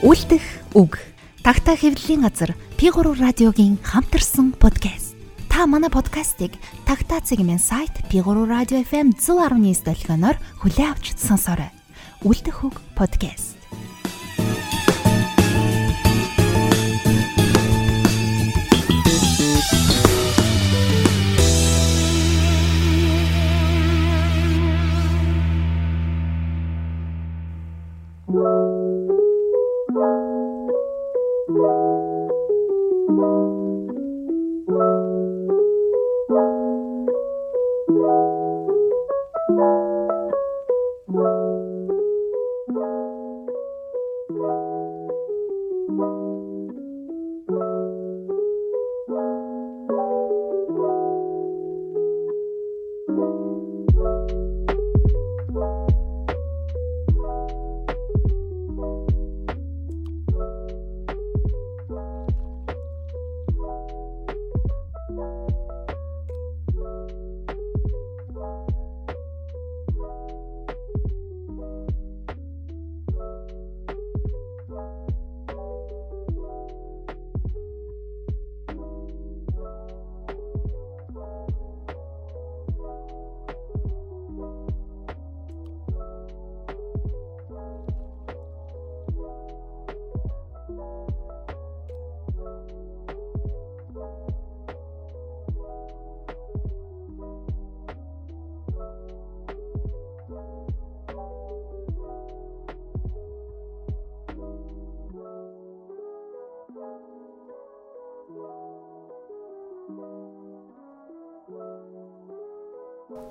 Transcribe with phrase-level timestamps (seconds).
[0.00, 0.40] Үлдэх
[0.72, 0.96] үг.
[1.44, 5.12] Тагтаа хэвлэлийн газар P3 радиогийн хамтарсан подкаст.
[5.52, 6.56] Та манай подкастыг
[6.88, 11.68] Тагтаа цэгмэн сайт P3 радио FM 119 долгионоор хүлээн авч сонсоорой.
[12.24, 13.59] Үлдэх үг подкаст.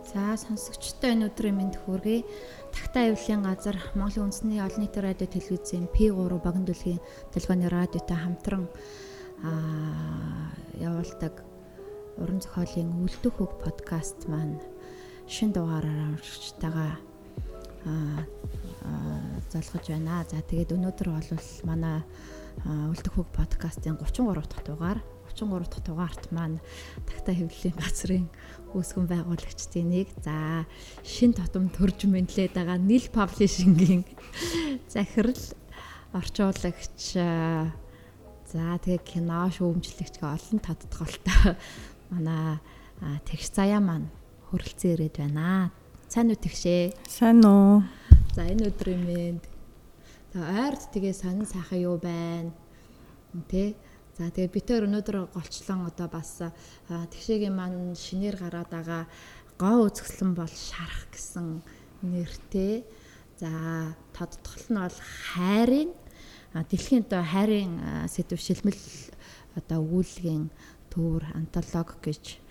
[0.10, 2.26] За сонсогчтой энэ өдрийн мэнд хүргэе.
[2.74, 6.98] Тагтаа ивлийн газар Монголын үндэсний олон нийтийн радио телевизийн P3 богино дэлхийн
[7.30, 8.66] телефоны радиотой хамтран
[9.46, 10.50] аа
[10.82, 11.46] явуулдаг
[12.18, 14.58] уран зохиолын үлдэх хөг подкаст маань
[15.30, 16.90] шин дугаараар орчтойгоо
[17.86, 18.26] аа
[19.54, 20.26] залгаж байна.
[20.26, 21.30] За тэгээд өнөөдөр бол
[21.70, 22.02] манай
[22.66, 25.00] үлдэх хөг подкастын 33 дахь дугаар
[25.34, 26.58] 33 дахь дугаарт маань
[27.06, 28.26] тагтаа хэвлэлийн газрын
[28.74, 30.66] үүсгэн байгуулагчдын нэг за
[31.06, 34.06] шин тотом төрж мэдлээд байгаа Нил паблишингийн
[34.90, 35.44] захирал
[36.14, 41.58] орчуулагч за тэгээ кино шүүмжлэгч олон тодтголтой
[42.10, 42.58] манай
[43.30, 44.10] тэгш заяа маань
[44.50, 45.70] хөрөлцөн ирээд байна.
[46.10, 46.94] Сайн уу тэгшээ?
[47.06, 47.86] Сайн уу.
[48.34, 49.44] За энэ өдрийн мэнд.
[50.34, 52.50] За ойрд тэгээ сонин сайхан юу байна?
[53.46, 53.78] Тэ
[54.20, 56.44] За тэгээ бид тээр өнөөдөр голчлон одоо бас
[56.92, 59.04] тэгшээгийн маань шинээр гараад байгаа
[59.56, 61.64] гоо үзэсгэлэн бол шарах гэсэн
[62.04, 62.84] нэртэй.
[63.40, 65.00] За тодтгол нь бол
[65.32, 65.96] хайрын
[66.52, 67.80] дэлхийн одоо хайрын
[68.12, 68.84] сэдв шилмэл
[69.56, 70.52] одоо өгүүлгийн
[70.92, 72.44] төвөр антолог гэж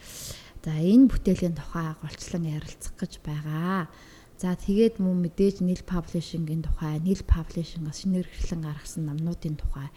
[0.65, 3.93] за энэ бүтээлийн тухай голчлон ярилцах гэж байгаа.
[4.41, 9.91] За тэгээд мөн мэдээж Nil Publishing-ийн тухай, Nil Publishing-аас шинээр хэрэглэн гаргасан номнуудын тухай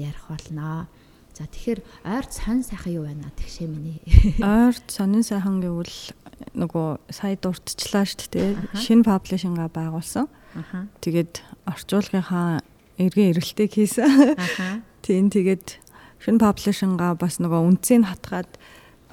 [0.00, 0.88] ярих болно.
[1.32, 4.00] За тэгэхээр ойрт сонин сайхан юу байна тэгшээ миний.
[4.44, 5.96] Ойрт сонин сайхан гэвэл
[6.52, 8.50] нөгөө сая дурдчлаа шүү дээ.
[8.76, 10.28] Шинэ паблишинга байгуулсан.
[11.00, 12.60] Тэгээд орчуулгынхаа
[13.00, 14.36] эргэн эрэлтийг хийсэн.
[15.00, 15.80] Тийм тэгээд
[16.20, 18.52] шинэ паблишинга бас нөгөө үнцийг хатгаад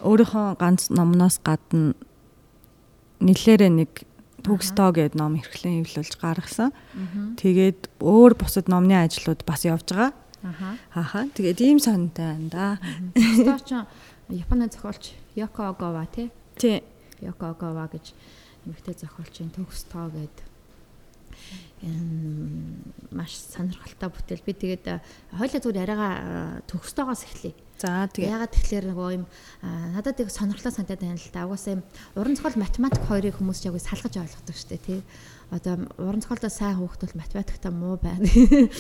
[0.04, 1.96] өөрийнхөө ганц номноос гадна
[3.24, 3.92] нэлээрээ нэг
[4.44, 6.72] төгстөө гэдэг ном эрхлэн хэвлүүлж гаргасан.
[7.40, 10.12] Тэгээд өөр бусад номны ажлууд бас явж байгаа.
[10.44, 10.78] Аха.
[10.94, 11.20] Аха.
[11.36, 12.66] Тэгээд ийм сонтой байна да.
[13.16, 13.72] Стор ч
[14.30, 16.32] Японы зохиолч Йоко Огава тий.
[16.56, 16.84] Тий.
[17.20, 18.14] Йоко Огава гэж
[18.66, 20.48] эмэгтэй зохиолчийн төгс тоо гэдэг
[23.12, 24.44] маш сонирхолтой бүтээл.
[24.44, 24.86] Би тэгээд
[25.32, 26.14] хойлоо зүгээр яриагаа
[26.68, 27.56] төгстөөгоос эхлэе.
[27.80, 29.24] За тэгээ ягаад тэгэхээр нөгөө юм
[29.96, 31.48] надад их сонирхолтой санагдаад байна л да.
[31.48, 31.84] Угаасаа юм
[32.20, 35.00] уран зохиол математик хоёрыг хүмүүс яг салгаж ойлгодог шүү дээ тий
[35.50, 38.30] одоо уран зохиолтой сайн хүүхд бол математиктаа муу байна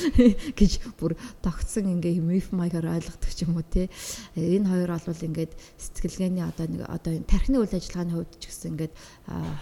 [0.59, 0.71] гэж
[1.01, 3.89] бүр тогтсон ингээ миф маягаар ойлгодог ч юм уу те
[4.37, 8.93] энэ хоёр бол ингээд сэтгэлгээний одоо нэг одоо тархины үйл ажиллагааны хувьд ч гэсэн ингээд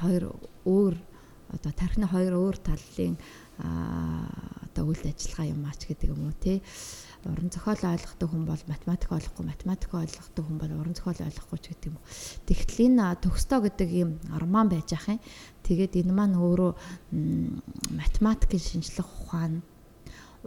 [0.03, 0.23] хоёр
[0.67, 0.95] өөр
[1.55, 3.15] одоо тархины хоёр өөр талын
[3.57, 6.59] одоо үйл ажиллагаа юм ач гэдэг юм уу те
[7.27, 11.65] уран зохиол ойлгодог хүн бол математик ойлгохгүй математик ойлгодог хүн бол уран зохиол ойлгохгүй ч
[11.75, 11.97] гэдэг юм.
[12.47, 15.19] Тэгтэл энэ төгстөө гэдэг юм арман байж ах юм.
[15.67, 16.71] Тэгээд энэ маань өөрөө
[17.99, 19.61] математикийн шинжлэх ухаан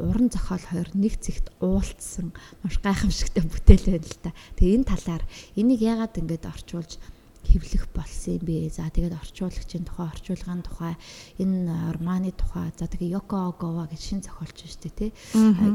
[0.01, 2.33] уран зохиол хоёр нэг зэгт уулцсан
[2.65, 4.33] маш гайхамшигтай бүтээл байна л та.
[4.57, 5.23] Тэгээ энэ талаар
[5.61, 6.93] энийг яагаад ингэж орчуулж
[7.47, 8.69] хэвлэх болсон юм бэ.
[8.69, 10.95] За тэгээд орчуулагчийн тухай, орчуулгын тухай,
[11.41, 15.11] энэ романы тухай, за тэгээд Йоко Огова гэж шин зохиолч шүү дээ, тий.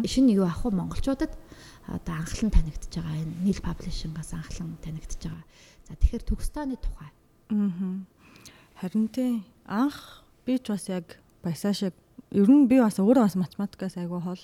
[0.06, 1.33] Шинэ юу ах вэ монголчуудад
[1.88, 5.45] одоо анхлан танигдж байгаа энэ нийл паблишингаас анхлан танигдж байгаа.
[5.85, 7.09] За тэгэхээр төгстөөний тухай.
[7.53, 8.01] Аа.
[8.81, 11.94] Харин тий анх би ч бас яг баясаа шиг
[12.33, 14.41] ер нь би бас өөрөө бас математикаас айгүй хол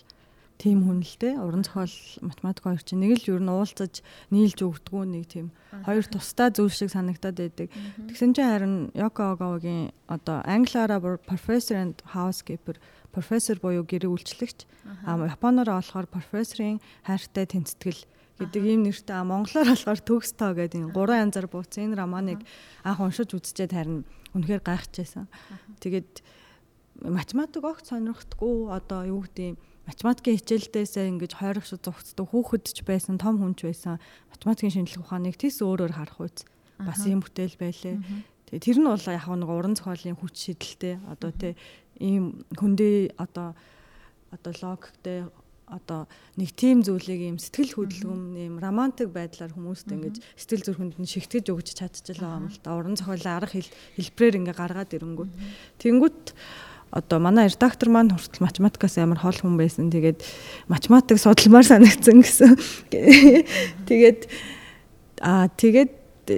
[0.61, 1.41] тийм хүн л дээ.
[1.41, 5.49] Уран зохиол математик хоёр чинь нэг л ер нь уулзаж нийлж өгдгүү нэг тийм
[5.81, 7.73] хоёр тусдаа зүйл шиг санагдаад байдаг.
[8.05, 12.77] Тэгсэн чинь харин Йоко Оговагийн одоо англиараа professor and housekeeper
[13.09, 14.69] профессор буюу гэрээ үйлчлэгч.
[15.09, 16.77] А японоор болохоор профессорын
[17.09, 18.05] хайртай тэнцэтгэл
[18.39, 22.39] гэдэг ийм нэртэй а монголоор болохоор төгс тоо гэдэг энэ гурван янзаар бууцсан энэ романыг
[22.85, 25.27] анх уншиж үзчихэд харин үнэхээр гайхажсэн.
[25.83, 26.21] Тэгээд
[27.01, 29.59] математик огт сонирхдаггүй одоо юу гэдэг
[29.89, 33.97] математикийн хичээлдээсээ ингэж хойрох шиг зогцдог хүүхэд ч байсан том хүн ч байсан.
[34.29, 36.45] Математикийн шинжлэх ухааныг тис өөрөөр харах үйс
[36.81, 37.97] бас юм бүтээл байлээ.
[38.49, 40.99] Тэгээ тэр нь бол яг нэг уран зохиолын хүч шидэлтэй.
[41.09, 41.53] Одоо тий
[42.01, 43.53] ийм хөндөө одоо
[44.33, 45.29] одоо логиктэй
[45.71, 51.07] одоо нэг тийм зүйлийг ийм сэтгэл хөдлөм ийм романтик байдлаар хүмүүст ингэж сэтгэл зүрхэнд нь
[51.07, 52.75] шигтгэж өгч чадчихлаа юм л да.
[52.75, 55.31] Уран зохиолын арга хэлбэрээр ингээ гаргаад ирэнгүүт.
[55.79, 56.23] Тэнгүүт
[56.91, 59.87] одоо манай редактор маань хүртэл математикаас амар хол хүн байсан.
[59.87, 60.19] Тэгээд
[60.67, 62.51] математик судалмаар санагдсан гэсэн.
[63.87, 64.27] Тэгээд
[65.23, 65.91] аа тэгээд
[66.27, 66.37] э,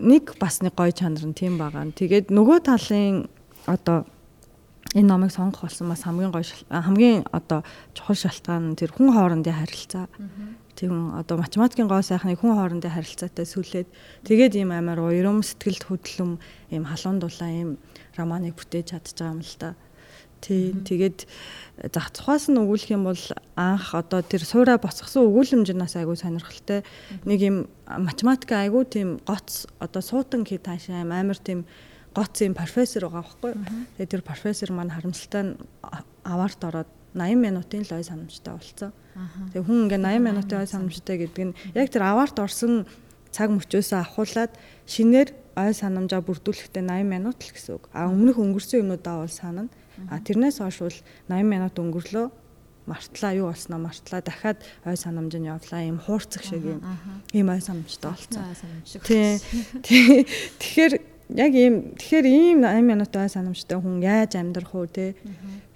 [0.00, 1.92] нэг бас нэг гоё чанар нь тийм байгаа.
[1.92, 3.28] Тэгээд нөгөө талын
[3.68, 4.08] одоо
[4.94, 10.06] энэ номыг сонгох болсон бас хамгийн гоё хамгийн одоо чухал шалтгаан тэр хүн хоорондын харилцаа.
[10.76, 13.88] Тийм одоо математикийн гоо сайхныг хүн хоорондын харилцаатай сүлээд
[14.28, 16.38] тэгээд ийм амар уйрам сэтгэлд хөдлөм
[16.70, 17.70] ийм халуун дулаан ийм
[18.14, 19.74] романыг бүтээж чадчих юм л да.
[20.40, 21.26] Тийм тэгээд
[21.90, 23.24] зах цухаас нь өгүүлэх юм бол
[23.56, 26.84] анх одоо тэр суураа босгосон өгүүлэмж нь бас айгүй сонирхолтой.
[27.24, 27.56] Нэг юм
[27.88, 31.64] математик айгүй тийм гоц одоо суутан хий таашаа амар тийм
[32.16, 33.52] гоц юм профессор байгаа байхгүй.
[34.00, 35.60] Тэгээд тэр профессор маань харамсалтай
[36.24, 38.92] аваарт ороод 80 минутын л ой санамжтай болцсон.
[39.52, 42.88] Тэгээ хүн ингээ 80 минутын ой санамжтай гэдэг нь яг тэр аваарт орсон
[43.32, 44.52] цаг мөчөөсөө авахуулаад
[44.88, 47.84] шинээр ой санамжаа бүрдүүлэхдээ 80 минут л гэсэн үг.
[47.92, 49.72] А өмнөх өнгөрсөн юмудаа бол санана.
[50.12, 50.98] А тэрнээс хойш бол
[51.32, 52.26] 80 минут өнгөрлөө
[52.86, 56.80] мартлаа юу болсноо мартлаа дахиад ой санамж нь явлаа ийм хуурцах шиг ийм
[57.32, 58.44] ийм ой санамжтай болцсон.
[59.02, 59.40] Тий.
[60.60, 60.94] Тэгэхээр
[61.34, 65.18] яг ийм тэгэхээр ийм 80 минут ой санамжтай хүн яаж амьдрах уу те.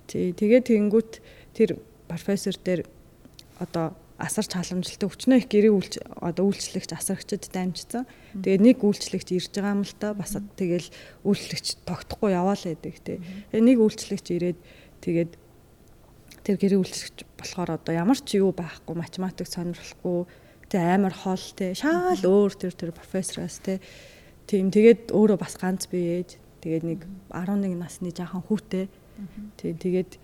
[0.07, 0.31] Тий.
[0.31, 1.13] Тэгээд тэгэнгүүт
[1.55, 2.87] тэр профессор дээр
[3.59, 8.05] одоо асарч халамжлалтай өчнөө их гэрээ үйлч одоо үйлчлэгч асарагчд дамжсан.
[8.37, 10.89] Тэгээд нэг үйлчлэгч ирж байгаа юм л та бас тэгэл
[11.25, 13.19] үйлчлэгч тогтохгүй яваал байдаг те.
[13.51, 14.59] Тэгээд нэг үйлчлэгч ирээд
[15.01, 15.33] тэгээд
[16.45, 20.29] тэр гэрээ үйлчлэгч болохоор одоо ямар ч юу байхгүй математик сонирхолгүй
[20.69, 23.81] тэ амар хоол те шаал өөр тэр тэр профессораас те
[24.51, 27.01] тийм тэгээд өөрөө бас ганц биеэж тэгээд нэг
[27.31, 28.91] 11 насны жаахан хүүтэй.
[29.55, 30.19] Тийм тэгээд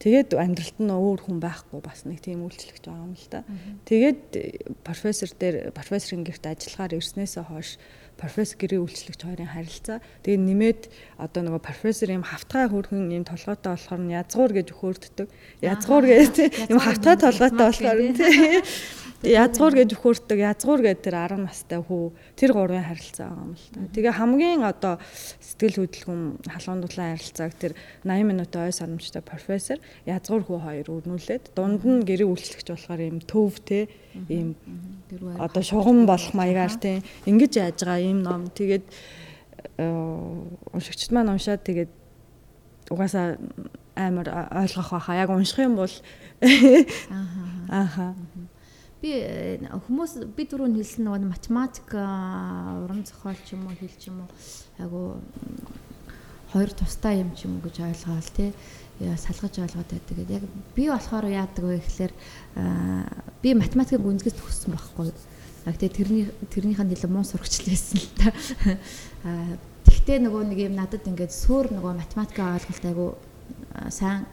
[0.00, 3.44] Тэгээд амьдралт нь өөр хүн байхгүй бас нэг тийм үйлчлэгч байгаа юм л да.
[3.84, 7.76] Тэгээд профессор дээр профессорын гэрт ажиллахаар ирснээсээ хойш
[8.16, 10.00] профессор гэрээ үйлчлэгч хоёрын харилцаа.
[10.24, 10.80] Тэгээд нэмээд
[11.20, 15.28] одоо нөгөө профессор юм хавтгай хөрхөн юм толгойтой болохоор нь язгуур гэж өхөөрддөг.
[15.60, 16.34] Язгуур гэж
[16.72, 18.64] юм хавтгай толгойтой болохоор тийм
[19.20, 22.08] Язгуур гэж өхөөртөг язгуур гэдэг тэр 10 настай хүү
[22.40, 23.80] тэр гурвын харилцаа байгаа юм л та.
[23.92, 24.96] Тэгээ хамгийн одоо
[25.44, 31.44] сэтгэл хөдлөм халуун дулаан харилцааг тэр 80 минутын ой санамжтай профессор язгуур хүү хоёр өрнүүлээд
[31.56, 33.88] дунд нь гэрээ үйлчлэгч болохоор юм төв те
[34.28, 34.56] ийм
[35.38, 38.48] одоо шугам болох маягаар те ингэж яаж байгаа ийм ном.
[38.50, 38.86] Тэгээд
[39.78, 39.84] э,
[40.72, 41.90] уншигчд маань уншаад тэгээд
[42.90, 43.38] угаасаа
[43.96, 45.94] амар ойлгох байхаа яг унших юм бол
[47.68, 48.14] ааха
[49.00, 54.12] би э, хүмүүс би түрүүн хэлсэн нөгөө математик уран зохиол ч юм уу хэл ч
[54.12, 54.28] юм уу
[54.76, 55.00] айгу
[56.52, 58.50] хоёр тустай юм ч юм уу гэж ойлгоол тий
[59.00, 60.16] салгаж ойлгоод байдаг.
[60.28, 60.44] Яг
[60.76, 62.12] би болохоор яадаг вэ гэхээр
[63.42, 65.12] би математикийн гүнзгийс төгссөн байхгүй.
[65.66, 68.28] Яг тэгээ тэрний тэрнийх нь нэлээд муу сурагч лээсэн л та.
[69.88, 73.06] Тэгтээ нөгөө нэг юм надад ингээд суур нөгөө математикийн ойлголт айгу
[73.88, 74.28] сайн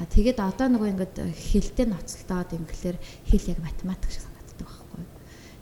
[0.00, 2.96] А тэгээд одоо нөгөө ингээд хэлтэй ноцолдоод инглээр
[3.28, 5.04] хэл яг математик шиг санагддаг байхгүй.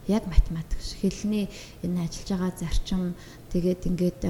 [0.07, 1.51] Яг математик шиг хэлний
[1.83, 3.03] энэ ажиллаж байгаа зарчим
[3.53, 4.21] тэгээд ингээд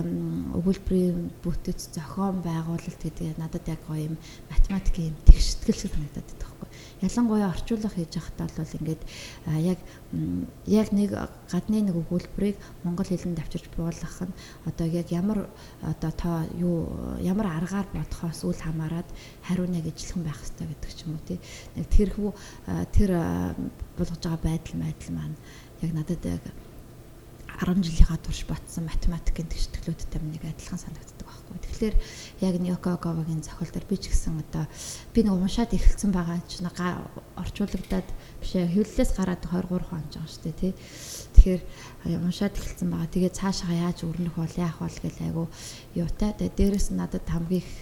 [0.59, 4.17] өгүүлбэрийн бүтэц зохион байгуулалт гэдэг надад яг гоё юм
[4.51, 6.51] математикийн юм тэгштгэл шиг санагдаад байдаг
[7.01, 9.03] ялангуяа орчуулга хийж байхдаа бол ингээд
[9.65, 9.79] яг
[10.67, 11.11] яг нэг
[11.51, 14.37] гадны нэг өгүүлбэрийг монгол хэлэнд авчирч буулгах нь
[14.69, 15.49] одоо яг ямар
[15.83, 19.09] одоо та юу ямар аргаар бодохоос үл хамааран
[19.49, 21.39] хариунаг ижилхэн байх хэрэгтэй гэдэг ч юм уу тий.
[21.77, 22.31] Нэг тэрхүү
[22.93, 23.11] тэр
[23.97, 25.37] болгож байгаа байдал байдал маань
[25.81, 26.45] яг надад яг
[27.59, 31.59] 10 жилийнхаа турш батсан математикийн тэгштэглүүдтэй нэг адилхан санагддаг байхгүй.
[31.59, 31.97] Тэгэхээр
[32.47, 34.65] яг Ньоко Говагийн зохиол дээр би ч гэсэн одоо
[35.11, 38.09] би нэг уншаад эхэлсэн байгаа ч орчуулагдаад
[38.41, 40.73] биш хэвлэлээс гараад 23 он жаа дээ тий.
[41.35, 41.63] Тэгэхээр
[42.23, 43.11] уншаад эхэлсэн байгаа.
[43.11, 45.45] Тэгээ цаашаа яаж өрнөх бол яах бол гэл айгу
[45.99, 46.37] юутай.
[46.39, 47.73] Нь надад хамгийн их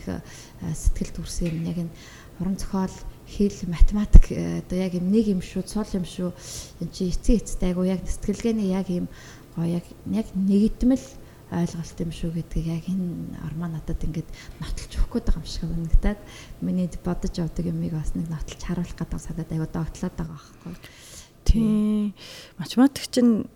[0.63, 1.93] сэтгэл төрсөн юм яг энэ
[2.41, 2.95] уран зохиол
[3.29, 6.33] хэл математик одоо яг юм нэг юм шүү, цул юм шүү.
[6.81, 9.09] Энд чи эцэг эцтэй айгу яг сэтгэлгээний яг юм
[9.59, 11.07] гоё яг яг нэгдмэл
[11.51, 14.29] ойлголт юм шүү гэдгийг яг энэ армаа надад ингээд
[14.61, 16.21] нотолж өгөх гээд байгаа юм шиг үнэгдээд
[16.61, 20.75] миний бодож явдаг юмыг бас нэг нотолж харуулах гэдэг санаад аяга догтлоод байгаа байхгүй.
[21.49, 22.13] Тийм.
[22.61, 23.49] Математик чинь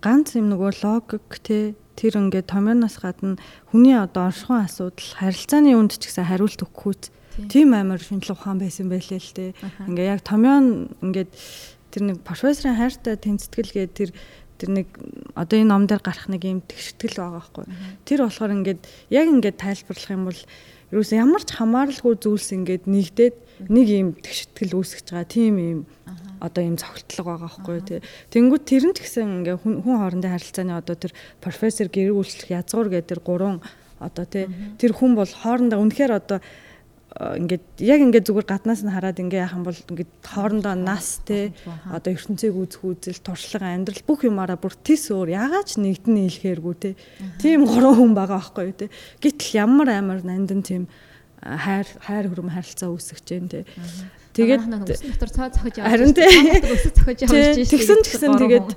[0.00, 3.36] ганц юм нөгөө логик те тэр ингээд томьёоноос гадна
[3.68, 7.12] хүний одоо оршихуун асуудал харилцааны үнд ч гэсэн хариулт өгөхүүц
[7.52, 9.52] тийм амар шинжлэх ухаан байсан байлээ л те.
[9.84, 11.32] Ингээ яг томьёон ингээд
[11.90, 14.10] тэр нэг профессорын хайртай тэнцэтгэл гээд тэр
[14.60, 14.88] тэр нэг
[15.32, 17.64] одоо энэ ном дээр гарах нэг юм тэгштгэл байгаа байхгүй.
[18.04, 20.40] Тэр болохоор ингээд яг ингээд тайлбарлах юм бол
[20.92, 23.36] ерөөсөө ямар ч хамааралгүй зүйлс ингээд нэгдээд
[23.72, 25.80] нэг юм тэгштгэл үүсгэж байгаа тийм юм
[26.42, 28.00] одоо юм цогтлог байгаа байхгүй тий.
[28.32, 32.88] Тэнгүүд тэр нь ч гэсэн ингээ хүн хоорондын харилцааны одоо тэр профессор гэрэг үйлчлэх язгуур
[32.90, 33.60] гэдэг тэр гурван
[34.00, 34.48] одоо тий
[34.80, 36.38] тэр хүн бол хоорондоо үнэхээр одоо
[37.18, 41.50] ингээд яг ингээд зүгээр гаднаас нь хараад ингээ яхан бол ингээд хоорондоо нас те
[41.90, 46.74] одоо ертөнцийг үзэх үзэл туршлага амьдрал бүх юмараа бүр тис өөр ягаад ч нэгдэн нийлхээргүй
[46.78, 46.90] те.
[47.42, 48.86] Тийм гурван хүн байгаа байхгүй юу те.
[49.18, 50.86] Гítэл ямар амар нандин тийм
[51.42, 53.66] хайр хайр хөрөм харилцаа үүсгэж जैन те
[54.40, 54.64] Тэгээд
[55.20, 56.44] дотор цаа цохиж явж харин тийм.
[57.68, 58.68] Тэгсэн тэгсэн тэгээд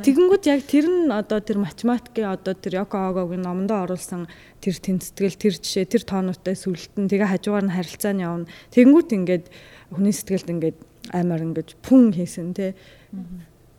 [0.00, 4.24] тэгэнгүүт яг тэр нь одоо тэр математикийн одоо тэр Йоко Огогийн номонд оруулсан
[4.64, 8.50] тэр тэнцэтгэл тэр жишээ тэр тоонуудтай сүлэлтэн тэгээ хажуугаар нь харилцааны явна.
[8.72, 9.44] Тэгэнгүүт ингээд
[9.92, 10.78] хүний сэтгэлд ингээд
[11.12, 12.72] аймаар ингээд пүн хийсэн тий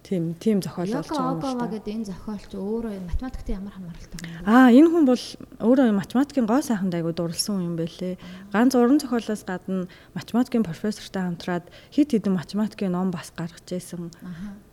[0.07, 1.67] тийм тийм зохиол болж байгаа юм байна.
[1.67, 4.47] гэдэг энэ зохиолч өөрөө математикт ямар хамааралтай юм бэ?
[4.47, 5.23] Аа энэ хүн бол
[5.67, 8.15] өөрөө математикийн гоо сайханд айгу дурлсан юм байлээ.
[8.55, 14.07] Ганц уран зохиолоос гадна математикийн профессортай хамтраад хит хитэн математикийн ном бас гаргаж ирсэн.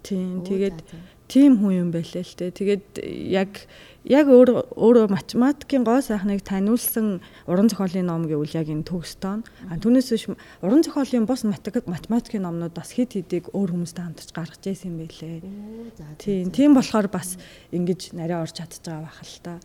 [0.06, 0.78] Тийм тэгээд
[1.28, 2.50] тийм хүн юм байлээ л дээ.
[2.52, 2.86] Тэгээд
[3.32, 3.66] яг
[4.04, 9.40] яг өөр өөрөө математикийн гоо сайхныг таниулсан уран зохиолын ном гэвэл яг энэ төгстөн.
[9.72, 10.28] А түүнээс биш
[10.60, 15.40] уран зохиолын бос математикийн номнууд бас хэд хэдийг өөр хүмүүстэй хамтарч гаргаж ирсэн юм байлээ.
[16.20, 17.40] Тийм, тийм болохоор бас
[17.72, 19.56] ингэж нарийн орж чадчих байгаа байх л та.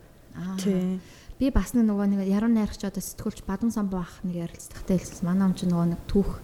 [0.63, 1.03] Тийм.
[1.39, 5.27] Би бас нөгөө нэг яруу найрагч одоо сэтгүүлч Бадан сан баах нэг ярилцлагатай хэлсэн.
[5.27, 6.39] Манай ом ч нөгөө нэг түүх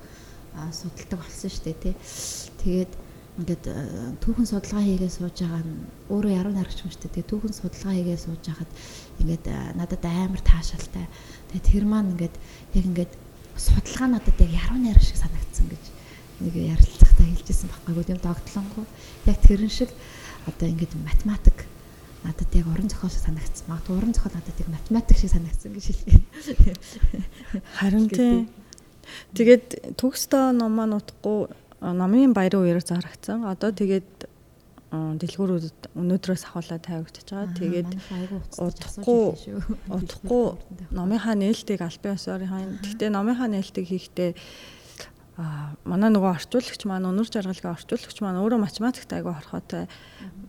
[0.71, 1.95] судалдаг болсон шүү дээ, тий.
[2.63, 2.91] Тэгээд
[3.35, 3.75] ингээд э,
[4.23, 7.15] түүхэн судалгаа хийгээ сууж байгаа нь өөрөө яруу найрагч юм шүү дээ.
[7.19, 8.71] Тэгээ түүхэн судалгаа хийгээ сууж байхад
[9.19, 11.05] ингээд э, надад амар таашаалтай.
[11.51, 12.35] Тэгээ тэр маань ингээд
[12.79, 13.13] яг ингээд
[13.59, 15.83] судалгаа надад яг яруу найраг шиг санагдсан гэж
[16.47, 18.85] нэг ярилцлагатай хэлжсэн байхгүй юм догтлонгүй.
[19.27, 19.91] Яг тэрэн шиг
[20.47, 21.67] одоо ингээд математик
[22.23, 23.67] надад яг уран зохиол шиг санагдсан.
[23.67, 26.75] Магадгүй уран зохиол надад яг математик шиг санагдсан гэж хэлгээ.
[27.83, 28.47] Харин тийм.
[29.35, 31.51] Тэгээд төгстөө ном маань утгагүй
[31.81, 33.45] номын баярын үеэр зарагдсан.
[33.49, 34.29] Одоо тэгээд
[34.93, 37.57] дэлгүүрүүдэд өнөөдрөөс ахуулаад тавигдчихж байгаа.
[37.59, 37.91] Тэгээд
[38.61, 39.23] удахгүй
[39.91, 40.45] удахгүй
[40.97, 44.31] номынхаа нээлтийг албан ёсоор гэхдээ номынхаа нээлтийг хийхдээ
[45.35, 49.83] а манай нөгөө орчуулагч маань өнөр жаргалгийн орчуулагч маань өөрөө математикт айгүй хорхоотой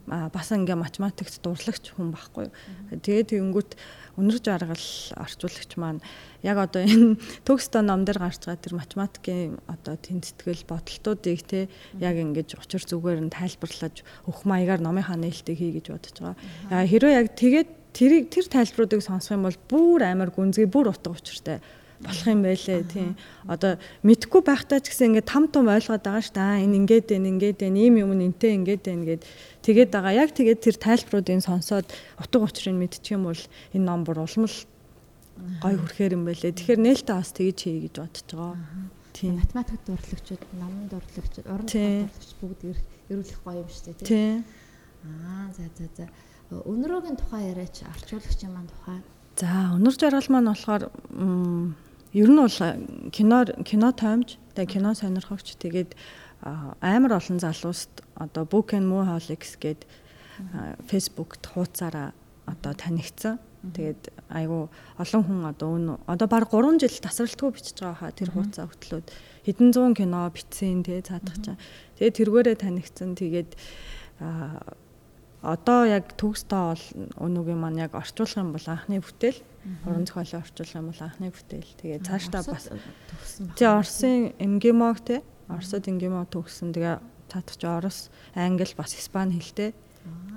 [0.06, 2.46] бас ингээ математикт дурлагч хүн байхгүй.
[3.02, 3.70] Тэгээд тэгэнгүүт
[4.14, 4.86] өнөр жаргал
[5.18, 5.98] орчуулагч маань
[6.46, 11.66] яг одоо энэ төгстөө ном дээр гарч байгаа тэр математикийн одоо тэнцэтгэл бодолтуудыг те
[11.98, 16.86] яг ингэж учир зүгээр нь тайлбарлаж өх маягаар номынхаа нээлтийг хий гэж бодож байгаа.
[16.86, 21.58] Хэрвээ яг тэгээд тэрийг тэр тайлбаруудыг сонсох юм бол бүр амар гүнзгий бүр утга учиртай
[22.00, 23.16] болох юм байлээ тийм.
[23.48, 26.64] Одоо мэдхгүй байхдаа ч гэсэн ингээд там том ойлгоод байгаа шүү дээ.
[26.64, 29.22] Энэ ингээд байна, ингээд байна, ийм юм нэнтэй ингээд байна гэд
[29.64, 30.12] тэгээд байгаа.
[30.12, 31.86] Яг тэгээд тэр тайлбаруудыг сонсоод
[32.20, 34.56] утга учирыг мэдчих юм бол энэ ном бүр улмал
[35.62, 36.52] гой хүрхээр юм байлээ.
[36.52, 38.56] Тэгэхээр нээлттэй бас тэгж хий гэж бодож байгаа.
[39.16, 39.40] Тийм.
[39.40, 42.60] Математик дурлагчид, номын дурлагчид, уран зохиол дурлагч бүгд
[43.08, 44.44] эрүүлэх гоё юм шүү дээ тийм.
[45.04, 46.04] Аа за за за.
[46.52, 49.00] Өнөрөөгийн тухай яриач арчуулагчийн маань тухай.
[49.36, 50.82] За өнөр жаргал маань болохоор
[52.16, 52.58] Ер нь бол
[53.12, 55.92] киноор кино тоомж тэгээ кино сонирхогч тэгээд
[56.80, 59.84] амар олон залууст одоо Book and Moholics гээд
[60.88, 62.16] Facebook-т хуудасаараа
[62.48, 63.36] одоо танигдсан.
[63.66, 68.30] Тэгээд айгу олон хүн одоо өн одоо баг 3 жил тасралтгүй бичиж байгаа хаа тэр
[68.30, 69.06] хуудасаа хөтлөөд
[69.44, 71.56] хэдэн зуун кино бичсэн тий цаадах чаа.
[71.98, 73.18] Тэгээд тэргээрээ танигдсан.
[73.18, 73.50] Тэгээд
[75.42, 76.84] одоо яг төгстөө бол
[77.20, 79.40] өнөгийн маань яг орчуулах юм бол анхны бүтээл
[79.86, 81.70] уран зохиолын орчуулах юм бол анхны бүтээл.
[81.80, 82.70] Тэгээ цаашдаа бас
[83.58, 86.74] тий Орсын МГМОг тий Оросод МГМО төгссөн.
[86.74, 86.98] Тэгээ
[87.30, 87.98] цаадах чи Орос,
[88.34, 89.74] Англи бас Испани хэлтэй.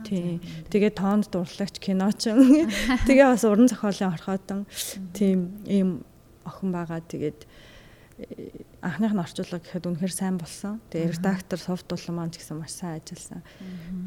[0.05, 0.41] тий.
[0.69, 2.69] Тэгээ тоонд дурлагч киночин.
[3.07, 4.65] Тэгээ бас уран зохиолын орхиотон
[5.13, 6.05] тийм ийм
[6.45, 7.01] охин байгаа.
[7.01, 7.45] Тэгээд
[8.79, 10.79] анхных нь орчуулга гэхэд үнэхээр сайн болсон.
[10.87, 13.43] Тэгээ редактор совт болон маань ч гэсэн маш сайн ажилласан.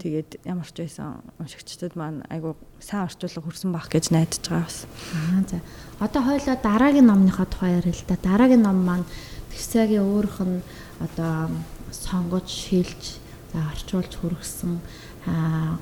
[0.01, 4.89] Тэгээд ямар ч байсан уншигчдад маань айгу сайн орчуулга хүрсэн баг гэж найдаж байгаа бас.
[5.13, 5.59] Аа за.
[6.01, 8.17] Одоо хойлоо дараагийн номныхоо тухай ярил л да.
[8.17, 9.05] Дараагийн ном маань
[9.53, 10.65] Тэгсагийн өөрөх нь
[11.05, 11.53] одоо
[11.93, 13.21] сонгож шилж
[13.53, 14.81] за орчуулж хүргэсэн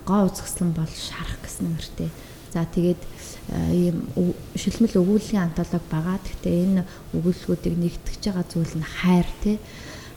[0.03, 2.11] гоо үзэсгэлэн бол шарах гэсэн нэртэй.
[2.51, 3.03] За тэгээд
[3.71, 3.97] ийм
[4.59, 6.19] шилмэл өгүүллийн антологи байгаа.
[6.19, 6.83] Гэхдээ энэ
[7.15, 9.57] өгүүлбэрүүдийг нэгтгэж байгаа зүйл нь хайр тий.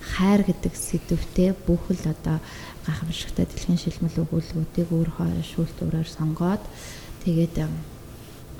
[0.01, 2.37] Хайр гэдэг сэдвтэй бүхэл одоо
[2.85, 6.63] гайхамшигтай дэлхийн шилмэл өгүүлбэрүүдийг өөрөө шүүлтүүрээр сонгоод
[7.21, 7.55] тэгээд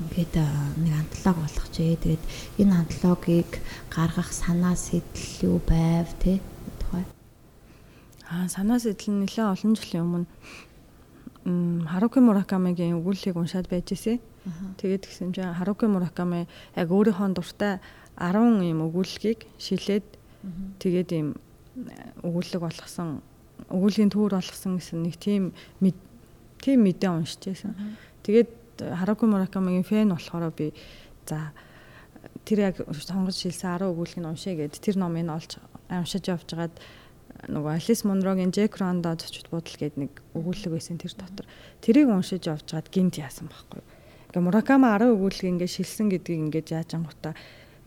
[0.01, 0.35] ингээд
[0.81, 1.97] нэг антологи болгочээ.
[2.01, 2.23] Тэгээд
[2.61, 3.51] энэ антологийг
[3.89, 6.39] гаргах санаа сэтэл юу байв те
[6.81, 7.05] тухай.
[8.29, 10.27] Аа санаа сэтэл нь нэлээд олон жилийн өмнө
[11.43, 14.19] Харуки Муракамигийн өгүүллийг уншаад байж ирсэн.
[14.79, 17.83] Тэгээд тэгсэн чинь Харуки Мураками яг өөрийнхөө дуртай
[18.15, 20.07] 10 ийм өгүүллэгийг шилээд
[20.79, 21.27] тэгээд ийм
[22.23, 23.19] өгүүлэг болгосон
[23.67, 25.51] өгүүлгийн төвөр болгосон гэсэн нэг тийм
[26.63, 27.75] тийм мэдээ уншиж байсан.
[28.23, 30.71] Тэгээд Харуки Муракамигийн фэн болохоор би
[31.27, 31.51] за
[32.47, 35.59] тэр яг сонгож шилсэн 10 өгүүлгийг уншъя гэд тэр номыг олж
[35.91, 36.75] уншиж явж байгаад
[37.49, 41.47] нөгөө Алис Монрогийн Джек Ронда зочд бодол гэдэг нэг өгүүлэг байсан тэр дотор
[41.83, 43.83] тэрийг уншиж явж байгаад гинт яасан байхгүй
[44.33, 47.37] Ингээ Муракама 10 өгүүлэг ингээ шилсэн гэдгийг ингээ яаж ангуутаа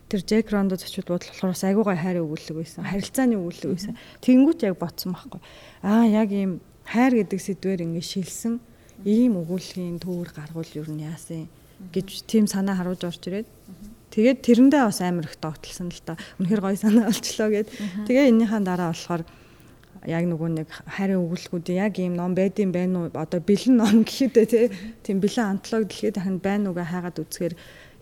[0.07, 2.87] тэр Джек Рондо зочид бодол болохоор бас айгуугай хайр өгүүлэг байсан.
[2.87, 3.99] Харилцааны өгүүлэг байсан.
[4.23, 5.43] Тэнгүүт яг ботсон байхгүй.
[5.83, 8.63] Аа яг ийм хайр гэдэг сэдвэр ингээ шилсэн
[9.03, 11.51] ийм өгүүлгийн төвөр гаргуул юу нь яасан
[11.91, 13.47] гэж тийм санаа харуулж орж ирээд
[14.15, 16.15] тэгээд тэрэндээ бас амар их тогтолсон л та.
[16.39, 17.67] Үнэхээр гоё санаа олчлоо гэд.
[18.07, 19.27] Тэгээ энэнийхэн дараа болохоор
[20.07, 24.35] яг нөгөө нэг харин өгүүлгүүд яг ийм ном байдсан байна уу одоо бэлэн ном гэхэд
[24.47, 24.71] те
[25.03, 27.53] тийм бэлэн антологи дэлхийд дахин байна уугаа хайгаад үзэхээр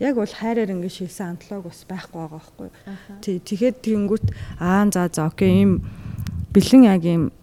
[0.05, 2.69] яг бол хайраар ингэ шилсэн антологи бас байхгүй байгаа байхгүй.
[3.25, 4.25] Тий тэгэхэд тэгэнгүүт
[4.61, 5.81] аа за за окей ийм
[6.53, 7.33] бэлэн яг ийм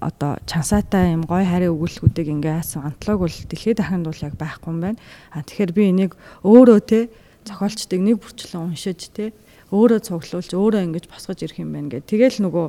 [0.00, 4.72] одоо чансаатай юм гой харийн өгүүлгүүдийг ингээ хаасан антологи бол дэлхийд дахинд бол яг байхгүй
[4.72, 4.98] юм байна.
[5.36, 6.12] А тэгэхээр би энийг
[6.48, 7.12] өөрөө те
[7.44, 9.36] зохиолчдыг нэг бүрчлэн уншиж те
[9.68, 12.66] өөрөө цуглуулж өөрөө ингэж босгож ирэх юм байна гэх тэгэл нөгөө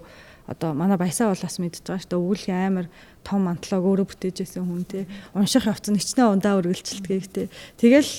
[0.50, 2.20] одоо манай баясаа бол бас мэдж байгаа шүү дээ.
[2.26, 2.88] Өгүүлгийн амар
[3.22, 5.06] том мантлаг өөрөө бүтээжсэн хүн те
[5.38, 7.44] унших явцсан хичнээн ундаа үргэлжилтгээ те
[7.78, 8.12] тэгэл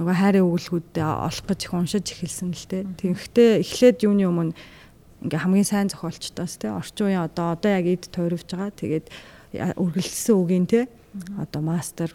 [0.00, 4.56] нөгөө хайрын өгүүлгүүдэд олох гэж их уншиж эхэлсэн л те тэгэхдээ эхлээд юуны өмнө
[5.28, 8.72] ингээ хамгийн сайн зохиолчтоос те орчин үеийн одоо одоо яг эд тойрвж байгаа.
[8.72, 9.06] Тэгээд
[9.76, 10.88] үргэлжилсэн үгийн те
[11.36, 12.10] одоо мастер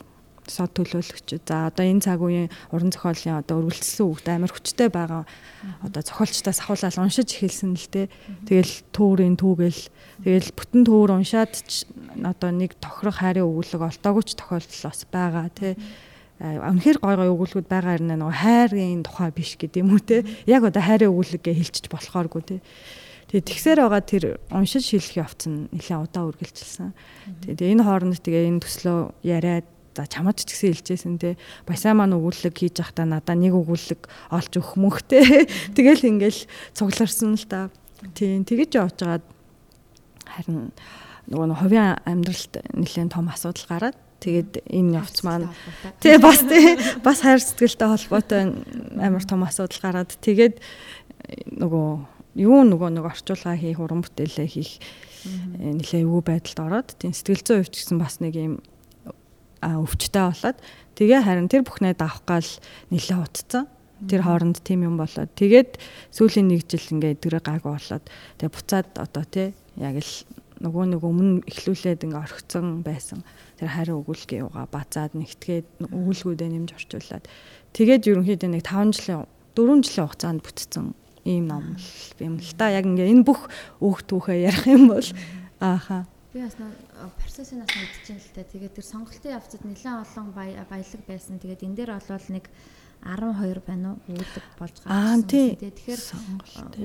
[0.50, 1.46] сод төлөөлөгч.
[1.46, 5.24] За одоо энэ цаг үеийн уран зохиолын одоо өргөлдсөн үгт амар хүчтэй байгаа
[5.86, 8.08] одоо зохиолчдоос ахуулаад уншиж эхэлсэн л дээ.
[8.50, 9.82] Тэгэл төөрийн түүгэл
[10.26, 11.54] тэгэл бүтэн төөр уншаад
[12.26, 15.74] одоо нэг тохирох хайрын өгүүлэг олтоогүй ч тохиолдол бас байгаа тий.
[16.40, 20.24] Үнэхээр гой гой өгүүлгүүд байгаа юм нөгөө хайрын тухай биш гэдэг юм уу те.
[20.48, 22.58] Яг одоо хайрын өгүүлэгээ хэлчих болохооргүй те.
[23.30, 26.98] Тэгээ тэгсээр байгаа тэр уншиж шилэх явц нь нэлээд удаа үргэлжилсэн.
[27.46, 31.36] Тэгээ энэ хооронд тэгээ энэ төслөө яриад За чамд ч гэсэн хэлжсэн те.
[31.68, 35.20] Баясаа маань өгүүлэг хийж явахдаа надаа нэг өгүүлэг олж өгөх мөнх те.
[35.76, 37.68] Тэгэл ингээл цугларсан л та.
[38.16, 39.28] Тийм тэгэж явж байгаад
[40.24, 40.72] харин
[41.28, 45.52] нөгөө хувийн амьдралд нэлээд том асуудал гараад тэгээд энэ явц маань
[46.00, 48.42] тий бас тий бас хайр сэтгэлтэй холбоотой
[49.04, 50.64] амар том асуудал гараад тэгээд
[51.60, 51.88] нөгөө
[52.40, 54.80] юу нөгөө нэг орчуулга хийх уран бүтээлээ хийх
[55.60, 58.54] нэлээ өвөө байдалд ороод тийм сэтгэл зүйн хувьд гэсэн бас нэг юм
[59.62, 60.58] өвчтэй болоод
[60.96, 62.50] тэгээ харин тэр бүхнээ давах гал
[62.92, 63.66] нэлээ утцсан.
[64.00, 65.28] Тэр хооронд тийм юм болоод.
[65.36, 65.76] Тэгээд
[66.16, 68.06] сүүлийн нэг жил ингээ эдгэрэ гайг болоод
[68.40, 70.14] тэгээ буцаад одоо тий яг л
[70.60, 73.24] нөгөө нэг өмнө эхлүүлээд ингээ орхицсон байсан.
[73.60, 77.28] Тэр хариу өгүүлгээ юугаа базаад нэгтгээд өгүүлгүүдээ нэмж орчуулад.
[77.76, 79.24] Тэгээд ерөнхийдөө нэг 5 жилийн
[79.56, 80.86] 4 жилийн хугацаанд бүтцсэн
[81.24, 81.76] ийм ном
[82.20, 82.72] юм л та.
[82.72, 83.48] Яг ингээ энэ бүх
[83.80, 85.08] өөх түүхээ ярих юм бол
[85.60, 86.54] ааха Би бас
[87.18, 88.46] процессынаас мэдчихээн л та.
[88.46, 91.42] Тэгээд тэр сонголтын явцад нэлээд олон баялаг байсан.
[91.42, 92.46] Тэгээд энэ дээр олвол нэг
[93.02, 94.14] 12 байна уу?
[94.14, 94.94] Үүлэг болж байгаа.
[94.94, 95.58] Аа тий.
[95.58, 96.02] Тэгэхээр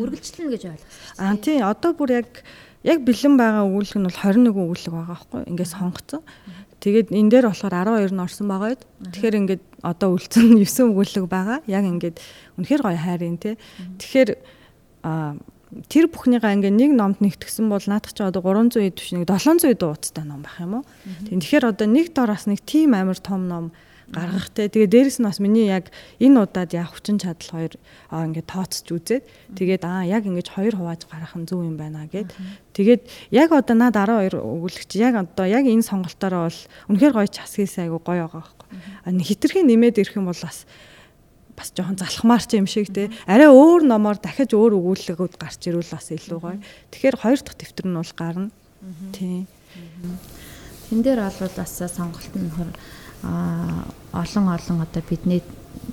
[0.00, 1.20] үргэлжлэнэ гэж ойлгосон.
[1.20, 1.58] Аа тий.
[1.60, 2.30] Одоо бүр яг
[2.86, 6.22] яг бэлэн байгаа өгүүлэг нь бол 21 өгүүлэг байгаа байхгүй ингээд сонгоцсон.
[6.80, 8.80] Тэгээд энэ дээр болохоор 12 нь орсон байгаа.
[8.80, 11.58] Тэгэхээр ингээд одоо үлдсэн 9 өгүүлэг байгаа.
[11.68, 12.16] Яг ингээд
[12.56, 13.58] үнэхээр гоё хайрын тий.
[14.00, 14.30] Тэгэхээр
[15.04, 15.36] а
[15.90, 19.74] тэр бүхнийгаа ингээ нэг номд нэгтгсэн бол наадах чи одоо 300 эд биш нэг 700
[19.74, 20.84] эд уудтай ном байх юм уу.
[21.30, 23.74] Тэгэхээр одоо нэг дороос нэг тийм амар том ном
[24.12, 24.68] гаргах те.
[24.68, 27.74] Тэгээ дээрэс нь бас миний яг энэ удаад яг хүчин чадал хоёр
[28.12, 29.24] аа ингээд тооцож үзээд
[29.56, 32.30] тэгээд аа яг ингэж хоёр хувааж гаргах нь зөв юм байна гэд.
[32.76, 36.60] Тэгээд яг одоо над 12 өгүүлэгч яг одоо яг энэ сонголтоороо бол
[36.92, 39.24] үнэхээр гоё час хийсэн айгу гоё байгаа байхгүй.
[39.24, 40.68] Хитрхийн нэмээд ирэх юм бол бас
[41.56, 45.94] бас жоохон залхмаар ч юм шиг те арай өөр номоор дахиж өөр өгүүлэлгүүд гарч ирвэл
[45.94, 46.58] бас илүү гоё.
[46.90, 48.50] Тэгэхээр хоёр дахь дэвтэр нь бол гарна.
[49.14, 49.46] Тийм.
[50.90, 52.50] Тэн дээр бол бас сонголт нь
[53.24, 55.42] олон олон одоо бидний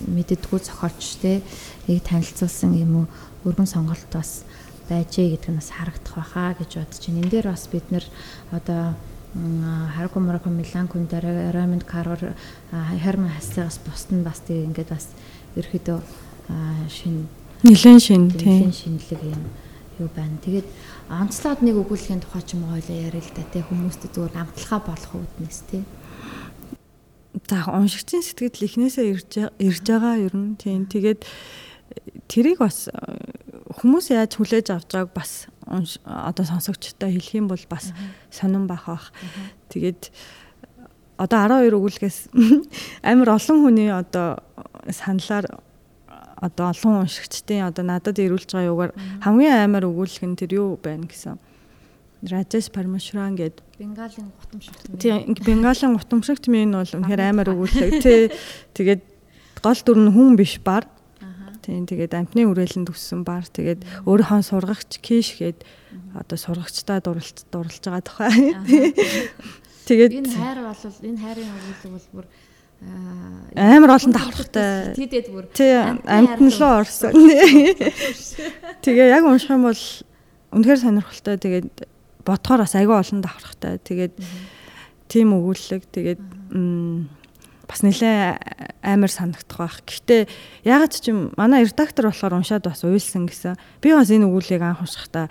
[0.07, 1.41] мэддэггүй зохиолч те
[1.87, 3.05] ийг танилцуулсан юм уу
[3.47, 4.43] өргөн сонголт бас
[4.89, 7.19] байжээ гэдэг нь бас харагдах байхаа гэж бодож байна.
[7.23, 8.05] Энэ дээр бас бид нэр
[8.51, 8.93] одоо
[9.95, 12.35] Харуку Мураку Милан Кундара Раминд Карор
[12.71, 15.07] Херман хасцаас бусд нь бас тэгээ ингээд бас
[15.57, 15.99] ерөөдөө
[16.89, 17.27] шин
[17.63, 19.41] нэлен шин тийм шинэлэг юм
[20.01, 20.37] юу байна.
[20.41, 20.67] Тэгээд
[21.09, 24.81] онцлоод нэг өгүүлэхийн тухай ч юм уу хоёлаа яриа л да тий хүмүүст зүгээр амтлахаа
[24.81, 25.83] болох үүднээс тий.
[27.47, 31.27] За уншигчийн сэтгэл эхнээсээ ирж ирж байгаа ер нь тийм тэгээд
[32.31, 32.87] тэрийг бас
[33.79, 37.91] хүмүүс яаж хүлээж авч байгааг бас одоо сонсогчтой хэлэх юм бол бас
[38.31, 39.11] сонирн бах бах.
[39.71, 40.11] Тэгээд
[41.21, 42.17] одоо 12 өгүүлгээс
[43.09, 44.41] амар олон хүний одоо
[44.89, 45.45] саналаар
[46.41, 51.05] одоо олон уншигчдын одоо надад ирүүлж байгаа юугаар хамгийн амар өгүүлэх нь тэр юу байна
[51.05, 51.37] гэсэн.
[52.25, 54.97] Раджес Пармашран гээд Бенгалийн гутамшигт мэн.
[54.97, 58.01] Тийм Бенгалийн гутамшигт мэн бол үнэхээр амар өгүүлэг.
[58.01, 58.33] Тэ
[58.73, 59.01] тэгээд
[59.61, 60.89] гол дүр нь хүн биш бар.
[61.61, 63.45] Тийм тэгээд амтны үрээлэнд өссөн бар.
[63.45, 65.61] Тэгээд өөрийнхөө сургагч киш гээд
[66.17, 68.33] одоо сургагчтай дурлж дурлж байгаа тухай.
[69.85, 72.25] Тэгээд энэ хайр бол энэ хайрын өгүүлэг бол бүр
[72.81, 74.97] амар олон давхартай.
[74.97, 77.13] Тэдэд бүр тий амтналуу орсон.
[78.85, 79.83] Тэгээ яг унших юм бол
[80.49, 81.37] үнэхээр сонирхолтой.
[81.37, 81.69] Тэгээд
[82.25, 83.77] бодхоор бас айгүй олон давхартай.
[83.85, 84.13] Тэгээд
[85.05, 86.21] тийм өгүүлэг тэгээд
[87.69, 88.17] бас нэлээ
[88.81, 89.77] амар санагдах байх.
[89.85, 90.21] Гэхдээ
[90.65, 93.61] ягаад ч юм манай редактор болохоор уншаад бас уйлсан гэсэн.
[93.77, 95.29] Би бас энэ өгүүлгийг анх уншихдаа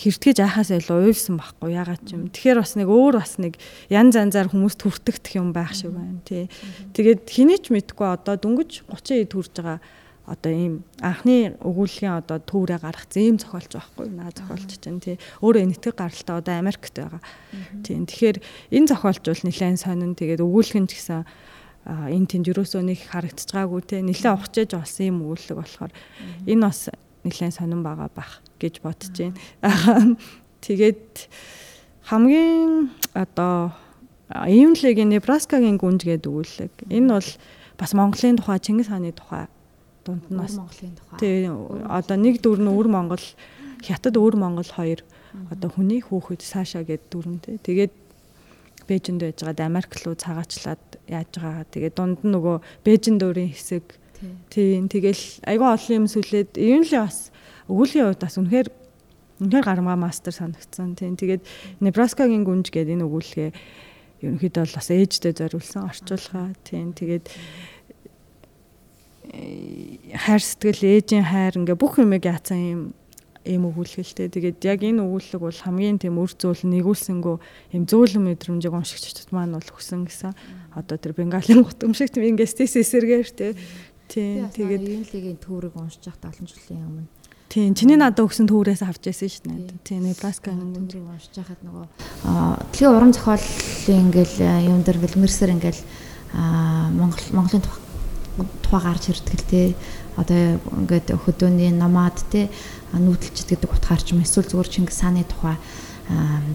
[0.00, 2.32] хэртгэж айхаас илүү уйлсан байхгүй ягаад ч юм.
[2.32, 3.60] Тэгэхээр бас нэг өөр бас нэг
[3.92, 6.48] ян занзаар хүмүүст хүртэгдэх юм байх шиг байна тий.
[6.96, 9.78] Тэгээд хэний ч мэдгүй одоо дөнгөж 30 эд хүрж байгаа
[10.30, 15.66] одоо ийм анхны өгүүллийн одоо төөрэ гарах зэм зохиолч байхгүй наа зохиолч чинь тий өөрөө
[15.66, 17.20] энэтхэг гаралтай одоо Америкт байгаа.
[17.82, 18.38] Тийм тэгэхээр
[18.70, 21.26] энэ зохиолч бол нэлээд сонин тэгээд өгүүлэх нь ч гэсэн
[21.90, 25.92] энэ тэнд юусоо нэг харагдаж байгаагүй те нэлээд ухчээж олсон юм өгүүлэг болохоор
[26.46, 26.94] энэ бас
[27.26, 30.16] нэлээд сонирн байгаа бах гэж бодож байна.
[30.64, 31.26] Тэгээд
[32.12, 33.72] хамгийн одоо
[34.28, 36.74] Ивнлегийн Небраскагийн гүнж гэдэг өгүүлэг.
[36.92, 37.30] Энэ бол
[37.80, 39.48] бас Монголын тухай Чингис хааны тухай
[40.04, 41.18] дунднаас Монголын тухай.
[41.18, 43.24] Тий одоо нэг дүр нь өвөр Монгол
[43.80, 45.00] хятад өвөр Монгол хоёр
[45.48, 47.56] одоо хүний хүүхэд Саша гэдэг дүрнтэй.
[47.64, 47.94] Тэгээд
[48.86, 51.64] Бээжинд байж байгаад Америк руу цагаачлаад яаж байгаа.
[51.72, 53.86] Тэгээд дунд нь нөгөө Бээжин дөрийн хэсэг
[54.52, 57.32] Тийм тэгэл айгүй олон юм сүлээд л бас
[57.68, 58.68] өгүүлгийн хувьд бас үнэхээр
[59.40, 60.96] үнэхээр гармаа мастер санагдсан.
[60.96, 61.42] Тийм тэгээд
[61.80, 63.50] Небраскагийн гүнж гэдэг энэ өгүүлгээ
[64.20, 66.52] ерөнхийдөө бол бас ээжтэй зориулсан орчуулгаа.
[66.64, 67.26] Тийм тэгээд
[69.32, 72.82] э, хайр сэтгэл ээжийн хайр ингээ бүх юмыг яатсан юм
[73.40, 74.28] ийм өгүүлэлтэй.
[74.28, 77.36] Тэгээд яг энэ өгүүлэг бол хамгийн тийм үр зөөл нэгүүлсэнгөө
[77.72, 80.36] ийм зөөлөн мэдрэмжийг уншигчдад маань бол өгсөн гэсэн.
[80.76, 83.56] Одоо тэр Бенгалийн гутамшигт ингээс тэс эсэргээр тий
[84.10, 87.19] Тийм тэгээд Юнлигийн төврийг уншиж байхдаа олон жилийн өмнө
[87.50, 89.82] Тийм чиний надад өгсөн төврээс авч байсан шүү дээ.
[89.82, 91.86] Тийм Nebraska төврийг уншиж байхад нөгөө
[92.70, 94.38] дэлхийн уран зохиолын ингээл
[94.70, 95.82] юм дээр ингээл мэрсэр ингээл
[96.94, 97.66] Монгол Монголын
[98.62, 99.74] тухай гарч ирдэг л тий.
[100.14, 102.46] Одоо ингээд хөдөөний намаад тий
[102.94, 105.58] нүүдэлчд гэдэг утгаар ч юм эсвэл зүгээр Чингис хааны тухай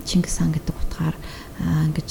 [0.07, 1.15] Чингис хаан гэдэг утгаар
[1.91, 2.09] ингэж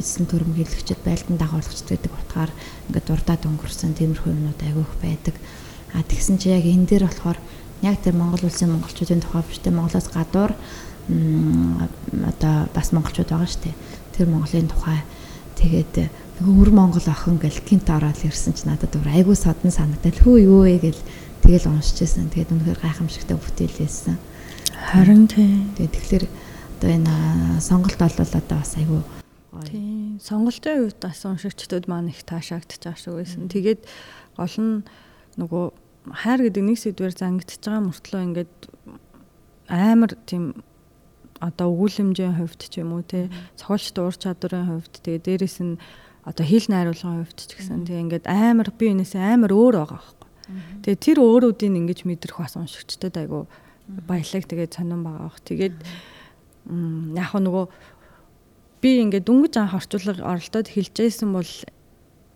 [0.00, 2.48] эзэн төрөм хэлэгчд байлдан дагуулгач гэдэг утгаар
[2.88, 5.36] ингээд дурдаад өнгөрсөн тиймэрхүү юмнууд айгүйх байдаг.
[5.94, 7.38] А тэгсэн чи яг энэ дээр болохоор
[7.86, 10.52] яг тэр Монгол улсын монголчуудын тухай биш тэ Монголоос гадуур
[11.06, 13.74] одоо бас монголчууд байгаа дээ.
[14.18, 15.00] Тэр Монголын тухай
[15.54, 16.10] тэгээд
[16.42, 20.66] өр Монгол охин гэл гинт ороод ирсэн чи надад өөр айгүй содон санагдал хөө юу
[20.66, 21.02] вэ гэл
[21.46, 22.34] тэгэл уншижсэн.
[22.34, 24.18] Тэгээд үнэхээр гайхамшигтай бүтээл байсан.
[24.90, 25.62] Харин тий.
[25.78, 26.24] Тэгээд тэгэхээр
[26.82, 27.14] одоо энэ
[27.62, 29.02] сонголт бол одоо бас айгүй
[29.62, 30.18] Тийм.
[30.18, 33.46] Сонголтын үед бас уншигчдод маань их таашаагдчих шүү байсан.
[33.46, 33.86] Тэгээд
[34.34, 34.82] гол нь
[35.38, 38.54] нөгөө хайр гэдэг нэг сэдвээр зангидж байгаа мөртлөө ингээд
[39.72, 40.60] амар тийм
[41.40, 45.80] одоо өгүүлэмжийн хувьд ч юм уу те цохолчд уур чадварын хувьд тэгээ дээрэс нь
[46.24, 50.28] одоо хил найруулгын хувьд ч гэсэн тэгээ ингээд амар би энэсээ амар өөр байгаа байхгүй.
[50.84, 53.48] Тэгээ тэр өөрүүдийг ингэж мэдрэх бас уншигчдад айгу
[53.88, 55.40] баялаг тэгээд сонирн байгаа бах.
[55.44, 55.76] Тэгээд
[57.16, 57.66] яг нөгөө
[58.80, 61.50] би ингээд дүнгиж анх орчуулга оролдоод хэлж байсан бол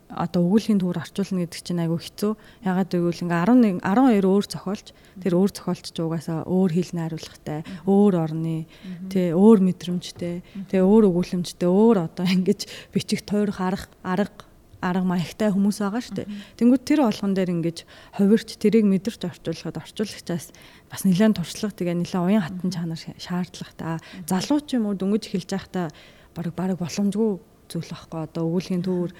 [0.08, 2.32] одоо өгүүлхийн төвөр орчуулна гэдэг чинь айгүй хэцүү.
[2.64, 4.86] Ягаад гэвэл ингээ 11 12 өөр зохиолч
[5.20, 8.64] тэр өөр зохиолч угаасаа өөр хэл найруулгатай, өөр орны,
[9.12, 10.40] тий өөр мэдрэмжтэй,
[10.72, 12.64] тий өөр өгүүлэмжтэй, өөр одоо ингэж
[12.96, 14.48] бичих тойрох арга арга
[14.80, 16.28] арга маягтай хүмүүс байгаа шүү дээ.
[16.58, 17.78] Тэнгүүд тэр болгон дээр ингэж
[18.14, 20.54] хувирч тэрийг мэдэрч орчуулахад орчуулагчаас
[20.86, 23.98] бас нэлээд туршлага тэгээ нэлээд уян хатан чанар шаардлагатай.
[24.30, 25.90] Залуу ч юм уу дөнгөж эхэлж байхдаа
[26.30, 29.12] баг баг боломжгүй зүйл байхгүй одоо өгүүлгийн төвөр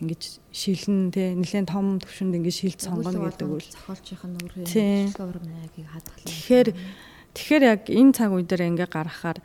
[0.00, 5.88] ингэж шилэн те нэлээд том төвшөнд ингэж шилд сонгоно гэдэг үл зохиолчийн нүрийн шилгүүр маягийг
[5.88, 6.28] хадгалаа.
[6.28, 6.68] Тэгэхээр
[7.32, 9.40] тэгэхээр яг энэ цаг үе дээр ингээ гаргахаар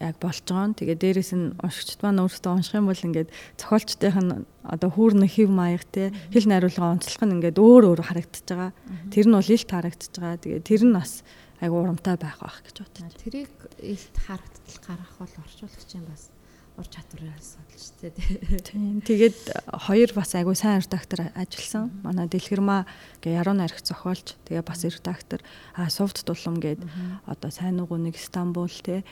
[0.00, 0.78] яг болж байгаа нь.
[0.78, 3.28] Тэгээ дээрэс нь уншигчд маань өөрсдөө унших юм бол ингээд
[3.60, 4.32] зохиолчдынх нь
[4.64, 8.72] одоо хүүрнэ хев маяг те хэл найруулга онцлох нь ингээд өөр өөр харагдаж байгаа.
[9.12, 10.40] Тэр нь бол илт харагдаж байгаа.
[10.40, 11.20] Тэгээ тэр нь бас
[11.60, 13.12] айгу урамтай байх байх гэж бодож.
[13.20, 13.52] Тэрийг
[13.84, 16.32] илт харагдтал гаргах бол орчуулагчийн бас
[16.80, 18.64] ур чадвараас судалж тээ.
[18.64, 19.04] Тийм.
[19.04, 19.38] Тэгээд
[19.68, 21.92] хоёр бас айгу сайн редактор ажилласан.
[22.00, 22.88] Манай Дэлгэрмаа
[23.20, 25.44] гэ яруу найрах зохиолч тэгээ бас редактор
[25.76, 26.80] а Сувд дулам гээд
[27.28, 29.04] одоо сайн уу нэг Стамбул те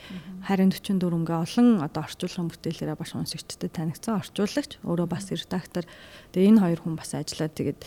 [0.48, 5.85] харин 44 гээ олон одоо орчуулгын бүтээлээрээ баш уншигчдад танигдсан орчуулагч өөрөө бас редактор.
[6.33, 7.85] Тэгээ энэ хоёр хүн бас ажиллаад тэгээд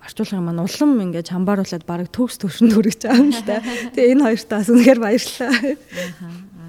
[0.00, 3.58] орчуулгын маань улам ингээд хамбааруулад баг төгс төвшөнд хүрэж байгаа юм л да.
[3.94, 5.50] Тэгээ энэ хоёртаа бас үнэхээр баярлалаа.
[5.50, 6.59] Аа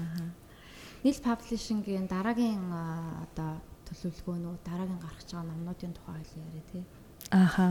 [1.02, 2.62] Нийл паблишингийн дараагийн
[3.26, 3.58] одоо
[3.90, 6.84] төлөвлөгөөнүүд дараагийн гарах байгаа номнуудын тухай хэл яриа тий.
[7.34, 7.66] Ааха.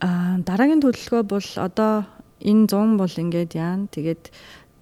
[0.00, 2.08] Аа дараагийн төлөвлөгөө бол одоо
[2.40, 3.92] энэ 100 бол ингээд яана.
[3.92, 4.32] Тэгээд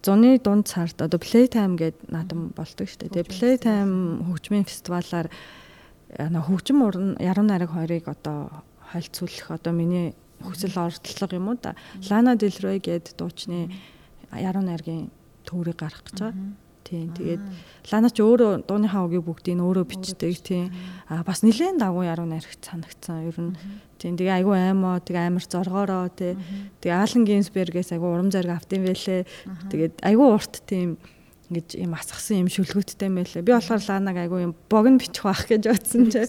[0.07, 3.27] зуны дунд сард одоо Playtime гээд наадам болдог шүү дээ.
[3.27, 5.29] Тэгээ Playtime хөгжмийн фестивалаар
[6.15, 8.63] хөгжим уран яруу найраг хоёрыг одоо
[8.95, 11.75] хольцуулах одоо миний хүсэл оролдлого юм уу да.
[12.09, 13.69] Lana Del Rey гээд дуучны
[14.33, 15.11] яруу найргийн
[15.45, 16.70] төврийг гаргах гэж байгаа.
[16.91, 17.15] Тийм.
[17.15, 17.43] Тэгээд
[17.95, 20.35] Лана ч өөрөө дууныхаа үгийг бүгдийг өөрөө бичдэг.
[20.43, 20.75] Тийм.
[21.07, 23.31] Аа бас нэлээд дагуу яруу найрагч санагдсан.
[23.31, 23.55] Ер нь
[24.03, 24.19] тийм.
[24.19, 26.35] Тэгээ айгүй аймаа, тэгээ амар зоргоороо тий.
[26.83, 29.23] Тэгээ Алан Гинсбергээс айгүй урам зориг автын байлээ.
[29.71, 30.99] Тэгээд айгүй урт тийм
[31.51, 33.43] ингэж юм асгасан юм шүлгүүттэй мэлээ.
[33.43, 36.27] Би болохоор Ланаг айгүй юм богн бичих байх гэж бодсон чи.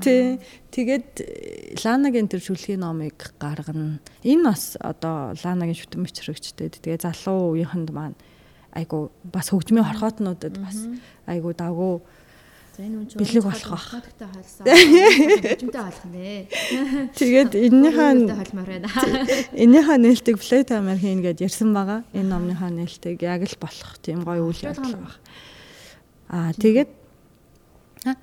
[0.00, 0.40] Тий.
[0.72, 4.00] Тэгээд Ланагийн тэр шүлгийн номыг гаргана.
[4.24, 6.72] Энэ бас одоо Ланагийн шүтэн бичрэгчтэй.
[6.80, 8.16] Тэгээ залуу үеийнхэнд маань
[8.74, 10.78] айгу бас хөгжмийн хорхоотнуудад бас
[11.30, 11.54] айгу
[12.98, 13.86] үн бэлэг болох бах.
[13.86, 14.64] Хөгжмөнтэй холсон.
[14.66, 16.50] Хөгжмөнтэй холох нэ.
[17.14, 17.52] Тэгээд
[18.66, 18.90] байна.
[19.62, 22.02] Энэнийхээ нээлтийг Playtime-аар хийн гэж ярьсан байгаа.
[22.10, 25.14] Энэ номныхаа нээлтийг яг л болох тийм гоё үйл явдал байна.
[26.34, 26.90] Аа тэгээд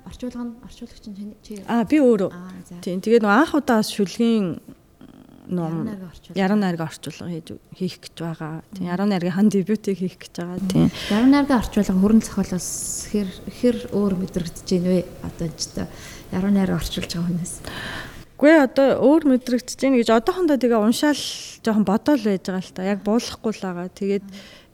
[0.04, 2.30] орчуулга нь орчуулагч нь чи Аа би өөрөө.
[2.84, 4.60] Тийм тэгээд анх удаа шүлгийн
[5.46, 5.88] ном
[6.34, 8.62] яруу найргийн орчуулга хийж хийх гэж байгаа.
[8.74, 10.58] Тийм яруу найргийн хан дебютыг хийх гэж байгаа.
[10.70, 10.90] Тийм.
[11.10, 12.70] Яруу найргийн орчуулга хүрэн зохиолоос
[13.10, 15.02] хэр хэр өөр мэдрэгдэж байна вэ?
[15.26, 15.90] Одоо ч та
[16.30, 17.54] яруу найраг орчуулж байгаа хүнээс.
[18.38, 21.22] Гүй одоо өөр мэдрэгдэж байна гэж одоохондоо тэгээ уншаал
[21.62, 22.82] жоохон бодоол байж байгаа л та.
[22.86, 23.88] Яг буулахгүй л байгаа.
[23.90, 24.26] Тэгээд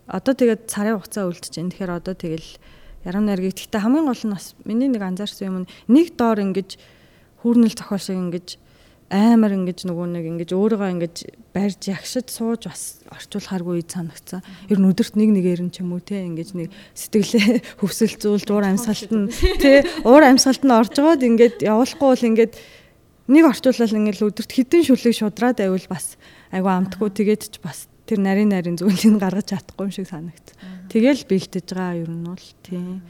[0.09, 1.72] одоо тэгээд сарын хугацаа үлдэж байна.
[1.72, 2.48] Тэгэхээр одоо тэгэл
[3.09, 5.57] яруу найргийг гэхдээ хамгийн гол нь бас миний нэг анзаарсан юм
[5.88, 6.81] нэг доор ингэж
[7.44, 8.48] хүүрнэл зохиол шиг ингэж
[9.09, 11.16] амар ингэж нөгөө нэг ингэж өөрийгөө ингэж
[11.57, 14.44] барьж ягшиж сууж бас орчуулахааргүй санагцсан.
[14.68, 18.68] Ер нь өдөрт нэг нэгээр нь ч юм уу те ингэж нэг сэтгэлээ хөвсөлцүүлж уур
[18.68, 19.33] амьсгалт нь
[19.64, 22.53] те уур амьсгалт нь орж байгаад ингэж явуулахгүй бол ингэж
[23.33, 26.21] нэг орчуулал ингэж өдөрт хідэн шүлэг шудраад байвал бас
[26.53, 30.53] айгу амтгүй тэгээд ч бас тэр нарийн нарийн зүйлийг гаргаж чадахгүй юм шиг санагд.
[30.92, 33.01] Тэгэл бэлдэж байгаа ер нь бол тийм.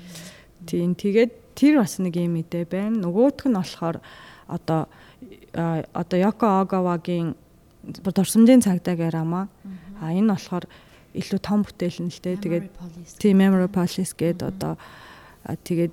[0.67, 3.07] Тийм тэгээд тэр бас нэг юм мэдээ байна.
[3.07, 4.03] Нөгөөх нь болохоор
[4.51, 4.91] одоо
[5.53, 7.35] одоо Йоко Огавагийн
[7.83, 9.49] дурсамжийн цагдаагаар ама.
[10.01, 10.65] А энэ болохоор
[11.15, 12.37] илүү том бүтээл нь л дээ.
[12.43, 12.67] Тэгээд
[13.19, 14.75] тийм Memory Police гэдэг одоо
[15.65, 15.93] тэгээд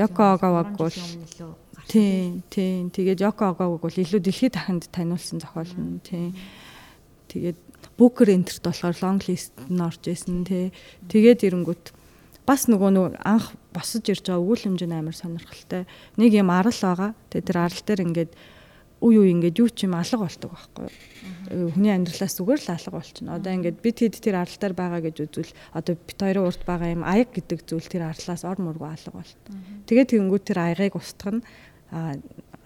[0.00, 0.96] Йоко Огаваг бол
[1.88, 6.34] тийм тийм тэгээд Йоко Огаваг бол илүү дэлхийд дахинд таниулсан зохиол нь тийм
[7.30, 7.58] тэгээд
[7.96, 10.68] Booker Enterт болохоор long list нь орж исэн тий.
[11.08, 11.84] Тэгээд ирэнгүүт
[12.44, 15.88] бас нөгөө нөгөө анх босож ирж байгаа өгүүлэмжийн амар сонирхолтой.
[16.20, 17.10] Нэг юм арал байгаа.
[17.32, 18.32] Тэгээд тэр арал дээр ингээд
[19.06, 20.88] үе үе ингээд юу ч юм алга болдог байхгүй.
[21.72, 23.38] Хүний амьдралаас зүгээр л алга болчихно.
[23.38, 27.02] Одоо ингээд бид хэд тэр аралтаар байгаа гэж үзвэл одоо бит хоёрын урд байгаа юм
[27.06, 29.40] аяг гэдэг зүйл тэр арлаас ор мөргөө алга болт.
[29.86, 31.42] Тэгээд тэгэнгүүт тэр аягыг устгах нь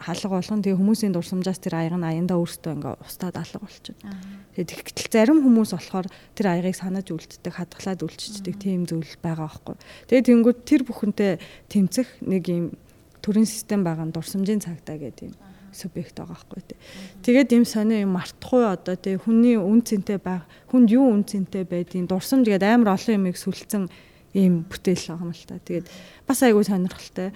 [0.01, 4.17] халга болгон тэгээ хүмүүсийн дурсамжаас тэр аяг нь аяндаа өөртөө ингээ устдаад алга болчихно.
[4.57, 9.77] Тэгээд тэгтэл зарим хүмүүс болохоор тэр аягыг санаж үлддэг, хадгалаад үлчдэг тийм зүйл байгаа байхгүй.
[10.09, 11.33] Тэгээд тэнгүүд тэр бүхэнтэй
[11.69, 12.73] тэмцэх нэг юм
[13.21, 15.37] төрийн систем байгаа нь дурсамжийн цагдаа гэдэг юм
[15.73, 16.79] субъект байгаа байхгүй тий.
[17.25, 21.65] Тэгээд юм сонио юм мартахгүй одоо тий хүний үн цэнтэй байх хүнд юу үн цэнтэй
[21.65, 23.91] байдгийг дурсамж гээд амар олон юмыг сүлцэн
[24.35, 25.59] ийм бүтээл байгаа юм л та.
[25.59, 25.87] Тэгээд
[26.27, 27.29] бас айгүй сонирхолтой.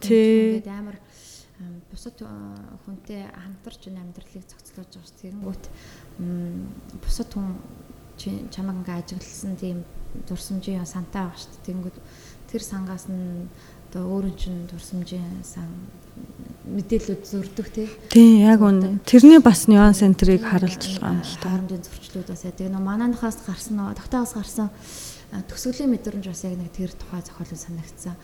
[0.00, 0.60] Тий.
[0.60, 0.96] Ингээд амар
[1.92, 2.16] бусад
[2.84, 5.12] хүнтэй хамтарч амьдралыг зохицлоож байгаа ш.
[5.20, 5.64] Тэгэнгүүт
[7.04, 7.60] бусад хүн
[8.48, 9.84] чамайг ингээ ажигласан тийм
[10.28, 11.52] дурсамжийн сантай байгаа ш.
[11.68, 11.96] Тэгэнгүүт
[12.48, 13.48] тэр сангаас нь
[13.92, 15.68] одоо өөрийн чинь дурсамжийн сан
[16.72, 17.88] мэдээлүүд зөрдөг тий.
[18.08, 19.02] Тийм яг үнэ.
[19.04, 21.48] Тэрний бас нюанс энтрийг харуулж байгаа юм л та.
[21.52, 24.68] Харамжийн зөрчлүүд бас яг нэг манайхаас гарсан нөө тогтоогоос гарсан
[25.48, 28.16] төсөглийн мэдрэмж бас яг нэг тэр тухай зохиолын санагдсан.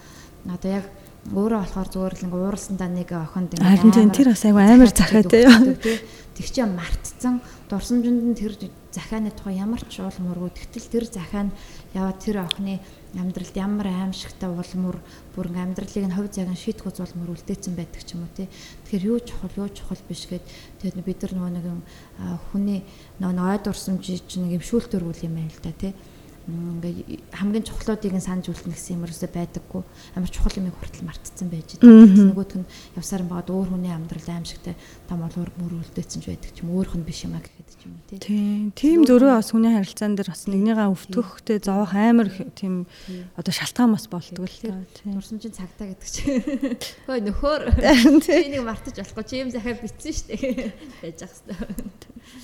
[0.49, 0.87] Одоо яг
[1.35, 4.93] өөрөө болохоор зүгээр л ингээ ууралсандаа нэг охинд ингээ харин тийм тэр бас айгүй амар
[4.95, 5.45] захаа тий.
[6.39, 7.35] Тэг чи мартцсан
[7.69, 8.55] дурсамжинд нь тэр
[8.95, 11.53] захааны тухай ямар ч уул мөргөө тэгтэл тэр захаа нь
[11.95, 12.81] яваад тэр охины
[13.17, 15.01] амьдралд ямар аимшигтай улмөр
[15.33, 18.49] бүр ингээм амьдралыг нь хувь цагаан шийдэх улмөр үлдээсэн байдаг ч юм уу тий.
[18.85, 20.45] Тэгэхээр юу чухал юу чухал биш гэд
[20.85, 21.67] тэгээд бид нар нөгөө нэг
[22.53, 22.85] хүний
[23.17, 25.93] нөгөө ой дурсамж чинь нэг юм шүүлтөрүүл юм байл та тий.
[26.49, 29.83] Ингээ хамгийн чухлуудыг нь санаж үлдэх гэсэн юм ерөөсөй байдаггүй.
[30.17, 32.09] Амар чухал юмыг хүртэл мартцсан байж байгаа.
[32.09, 34.73] Нөгөөх нь явсаар багад өөр хүний амьдрал аимшигтай
[35.09, 38.21] том олуур мөр үлдээсэн ч байдаг ч юм өөрх нь биш юм а гэхэд юм
[38.21, 38.71] тийм.
[38.77, 42.85] Тийм зөрөө бас хүний харилцаан дээр бас нэгнийгаа өвтөхтэй зовох амар тийм
[43.35, 44.77] одоо шалтгаан бас болдгоо л та.
[45.09, 46.45] Дурсамжийн цагтаа гэдэг чинь.
[47.09, 47.63] Хөөе нөхөр.
[48.29, 50.73] Би нэг мартаж болохгүй чи юм захаа битсэн шүү дээ.
[51.03, 51.89] Байж ах хэвээр.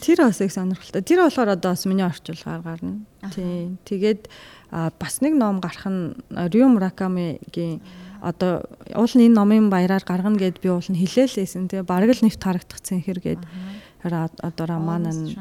[0.00, 1.02] Тэр бас их сонирхолтой.
[1.04, 3.04] Тэр болохоор одоо бас миний орчуулгаар гарна.
[3.36, 3.76] Тийм.
[3.84, 4.32] Тэгээд
[4.72, 7.84] бас нэг ном гарах нь Рю Муракамигийн
[8.24, 8.64] одоо
[8.96, 12.40] уул нь энэ номын баяраар гаргана гэд би уул нь хилээлсэн тий бараг л нэвт
[12.40, 13.42] харагдчихсан хэр гээд
[14.12, 15.32] одоо роман нь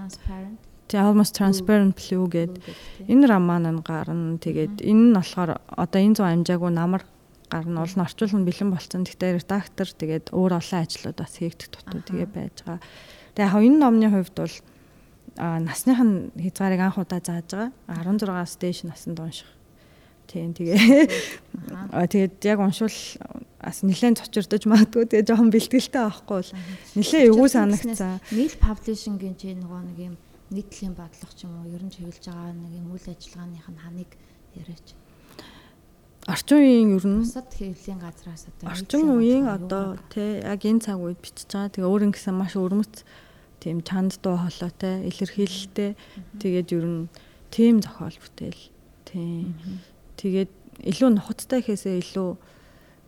[0.88, 2.62] тий almost transparent blue гэд.
[3.10, 7.04] Энэ роман нь гарна тэгээд энэ нь болохоор одоо энэ зүүн амжаагүй намар
[7.50, 7.82] гарна.
[7.84, 12.30] Уул нь орчуулна бэлэн болцсон гэхдээ редактор тэгээд өөр олон ажлууд бас хийгдэх тутуу тэгээ
[12.30, 12.80] байж байгаа.
[13.36, 14.56] Тэгээ яг энэ номны хувьд бол
[15.38, 17.72] насных нь хязгаарыг анх удаа зааж байгаа.
[17.90, 19.50] 16-аас дээш наснд унших.
[20.34, 21.06] Тийм тэгээ.
[22.10, 22.98] Тэгээд яг уншвал
[23.62, 26.52] бас нэлээд цочирдож магадгүй тэгээ жоохон бэлтгэлтэй авахгүй бол
[26.98, 28.18] нэлээд эвгүй санагцсан.
[28.34, 30.16] Mail publishing-ийн чи нөгөө нэг юм
[30.50, 34.12] нийтлэлийн бодлого ч юм уу ер нь чиглэж байгаа нэг юм үйл ажиллагааных нь ханыг
[34.58, 34.88] яриач.
[36.26, 40.98] Орчин үеийн ер нь бусад хэвлэлийн газраас одоо орчин үеийн одоо тий яг энэ цаг
[40.98, 41.70] үед бичиж байгаа.
[41.70, 43.06] Тэгээ өөр ингэсэн маш өрмөц
[43.62, 45.94] тийм чанд дуу хоолойтой, илэрхийлэлтэй.
[46.42, 47.02] Тэгээд ер нь
[47.54, 48.64] тийм зохиол бүтээл.
[49.06, 49.54] Тийм.
[50.24, 50.52] Тэгээд
[50.88, 52.30] илүү нухацтай гэхээсээ илүү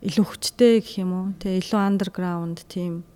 [0.03, 1.25] илүү хүчтэй гэх юм уу?
[1.39, 3.07] Тэгээ илүү андерграунд тийм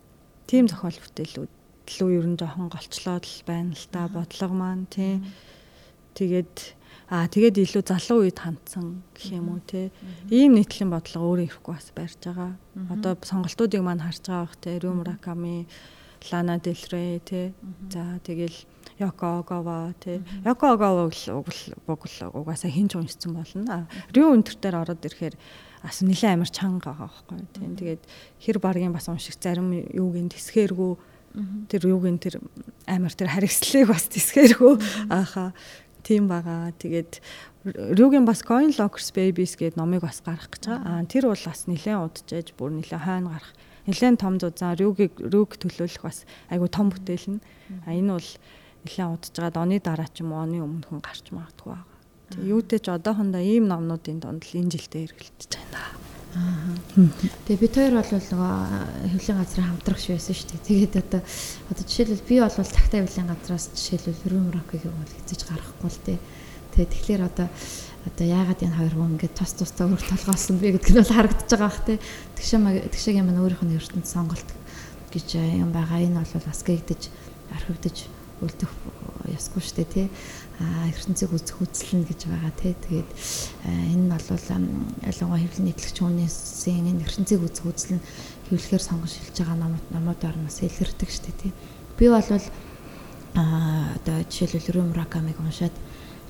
[0.48, 1.52] тийм зохиол бүтээлүүд
[1.84, 5.28] илүү ер нь жоохон голчлоод л байна л та бодлого маань тийм.
[6.16, 6.56] Тэгээд
[7.12, 9.92] аа тэгээд илүү залуу үед хандсан гэх юм уу те
[10.32, 12.52] ийм нийтлэн бодлого өөрөө ирэхгүй бас барьж байгаа.
[12.94, 15.68] Одоо сонголтуудыг маань харж байгаа бах те Рю Мураками
[16.32, 17.52] Лана Дель Рей тий.
[17.92, 18.56] За тэгэл
[19.00, 20.22] Йоко Огава тий.
[20.46, 21.48] Йоко Огава уг
[21.88, 23.88] угаасаа хинж уншсан болно.
[24.14, 25.36] Рю өнтер дээр ороод ирэхээр
[25.84, 27.68] бас нэлээд амар чанга байгаа байхгүй тий.
[27.80, 28.04] Тэгээд
[28.44, 30.94] хэр баргийн бас унших зарим юуг ин тэсгээргүй
[31.72, 32.44] тэр юуг ин тэр
[32.88, 34.76] амар тэр харигслыг бас тэсгээргүй
[35.08, 35.56] ааха
[36.04, 36.76] тийм байгаа.
[36.76, 37.24] Тэгээд
[37.66, 41.04] Рюгийн бас Coin Lockers Babies гэдэг номыг бас гаргах гэж байгаа.
[41.04, 43.52] Аа тэр бол бас нэлээд удажж бүр нэлээд хойно гарах
[43.84, 47.44] нэлээд том зузаан рүүгийг рүүг төлөөлөх бас айгүй том бүтээл нь.
[47.84, 48.30] А энэ бол
[48.86, 51.98] нэлээд удаж байгаад оны дараа ч юм уу оны өмнө хүн гарч магадгүй байгаа.
[52.30, 56.10] Тэг юутэй ч одоохондоо ийм номнуудын донд л энэ жилдээ эргэлдэж байна.
[56.30, 58.54] Тэгээ бид хоёр бол нөгөө
[59.18, 60.68] хэвлэлийн газрын хамтрагч байсан шүү дээ.
[60.70, 61.22] Тэгээд одоо
[61.74, 66.20] одоо жишээлбэл би бол цагтаа хэвлэлийн газраас жишээлбэл Рүм Рокыг бол хэзэж гаргахгүй л дээ.
[66.78, 67.48] Тэгээд тэгэхээр одоо
[68.06, 71.50] одоо яагаад энэ хоёр хүн ингээд тус тустай өөр толгоосон бэ гэдг нь бол харагдаж
[71.50, 71.98] байгаа бах те.
[72.38, 74.50] Тэгшээ тэгшээ юм өөрийнх нь ертөнд сонголт
[75.10, 76.06] гэж юм байгаа.
[76.06, 77.02] Энэ бол бас гэгдэж
[77.58, 77.98] архивдаж
[78.42, 78.72] үлдэх
[79.30, 80.08] ясгүй штэ тий.
[80.60, 82.74] А ертөнцийг үзэх үзлэн гэж байгаа тий.
[82.76, 83.10] Тэгээд
[83.66, 84.28] энэ нь бол
[85.08, 88.02] ялангуяа хэвлэл нийтлэгч хүмүүсийн энэ ертөнцийг үзэх үзлэн
[88.50, 91.52] хэвлэхээр сонгож шилж байгаа номууд номуудаар нас илэрдэг штэ тий.
[91.96, 92.24] Би бол
[93.36, 95.76] а одоо жишээлбэл Рүм Ракамыг уншаад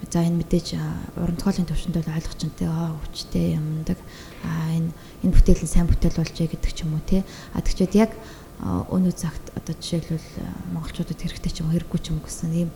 [0.07, 0.79] За энэ мэдээж
[1.19, 3.99] уран зохиолын төвшөнд бол ойлгочтой аа хүчтэй юмдаг.
[4.47, 4.95] А энэ
[5.27, 7.21] энэ бүтээл нь сайн бүтээл болжээ гэдэг ч юм уу тий.
[7.51, 8.15] А тэгчээд яг
[8.59, 10.27] өнөө цагт одоо жишээлбэл
[10.75, 12.69] монголчуудад хэрэгтэй ч юм хэрэггүй ч юм гэсэн ийм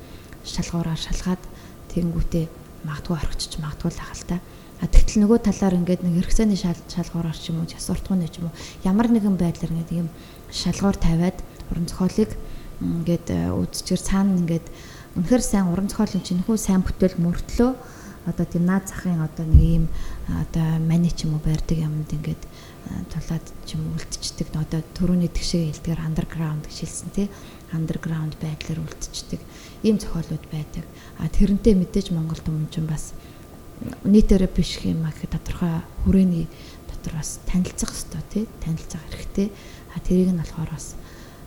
[0.48, 1.44] шалгуураар шалгаад
[1.92, 2.46] тэгэнгүүтээ
[2.88, 4.40] магадгүй орхичч магадгүй л хагалта.
[4.80, 8.56] А тэгтэл нөгөө талаар ингээд нэг хэрэгцээний шалгуураар ч юм уу ясвартгууны ч юм уу
[8.88, 10.08] ямар нэгэн байдлаар ингээд ийм
[10.52, 11.38] шалгуур тавиад
[11.72, 12.32] уран зохиолыг
[12.80, 14.68] ингээд үзчихэр цаана ингээд
[15.20, 17.72] үнэхээр сайн уран зохиолын чинхүү сайн бүтээл мөртлөө
[18.26, 19.86] одоо тийм наад захын одоо нэг ийм
[20.28, 22.44] одоо мани ч юм уу байрдаг юмд ингээд
[23.12, 24.52] тулаад ч юм үлдчихдэг.
[24.56, 27.28] Одоо төрөний тэгшээ хэлдгээр андерграунд гэж хэлсэн тий.
[27.72, 29.42] Андерграунд байдлаар үлдчихдэг.
[29.84, 30.84] Ийм зохиолууд байдаг.
[31.20, 33.16] А тэрнтэй мэдээж Монгол түмэн бас
[34.04, 36.48] нийтээрээ биш юм аа тодорхой хүрээний
[36.92, 38.44] дотор бас танилцах хэрэгтэй тий.
[38.64, 39.48] Танилцах хэрэгтэй.
[39.96, 40.96] А тэрийг нь болохоор бас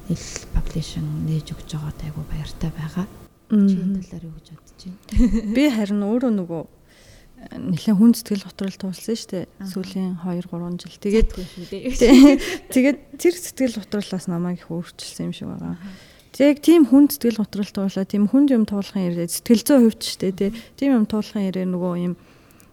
[0.09, 0.25] ил
[0.55, 3.07] publishing нээж өгч байгаад айгу баяртай байгаа.
[3.51, 5.55] Чи энэ талаар юу гэж бодож байна?
[5.57, 6.63] Би харин өөрөө нөгөө
[7.37, 9.45] нэлээд хүн сэтгэл готрол туулсан шүү дээ.
[9.71, 10.97] Сүүлийн 2 3 жил.
[11.01, 11.29] Тэгээд
[12.73, 15.77] тэгээд тэр сэтгэл готрлоос намайг их өөрчилсөн юм шиг байгаа.
[16.37, 20.21] Яг тийм хүн сэтгэл готрол туулаа, тийм хүнд юм туулахын яриа сэтгэл зүйн хувьд ч
[20.21, 22.15] тий, тийм юм туулахын яриа нөгөө юм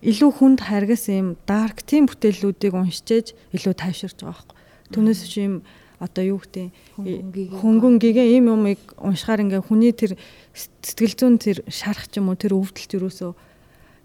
[0.04, 4.58] илүү хүнд харгас юм дарк тийм бүтээллүүдийг уншижээж илүү тайвширч байгаа байхгүй.
[4.92, 5.56] Түүнээс чи юм
[6.04, 6.68] одоо юу гэдэг?
[7.64, 10.20] Хөнгөнгийн э, э, ийм юмыг уншихаар ингээ хүний тэр
[10.52, 13.32] сэтгэл зүйн тэр шарах ч юм уу тэр өвдөлт юусоо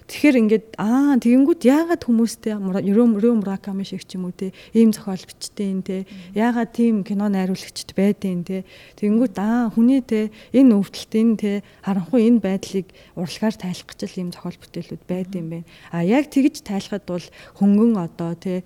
[0.08, 3.04] Тэгэхээр ингээд аа тэгэнгүүт яагаад хүмүүстэй Рё
[3.36, 7.92] Мураками шиг ч юм уу те ийм зохиол бичтэй юм те яагаад тийм кино найруулагчд
[7.92, 8.64] байдэ юм те.
[8.96, 11.52] Тэгэнгүүт аа хүний те энэ өвдөлт энэ те
[11.84, 12.88] харанхуй энэ байдлыг
[13.20, 15.68] урлагаар тайлах гэж л ийм зохиол бүтээлүүд байд юм байна.
[15.92, 17.26] А яг тэгж тайлахад бол
[17.60, 18.64] хөнгөн одоо те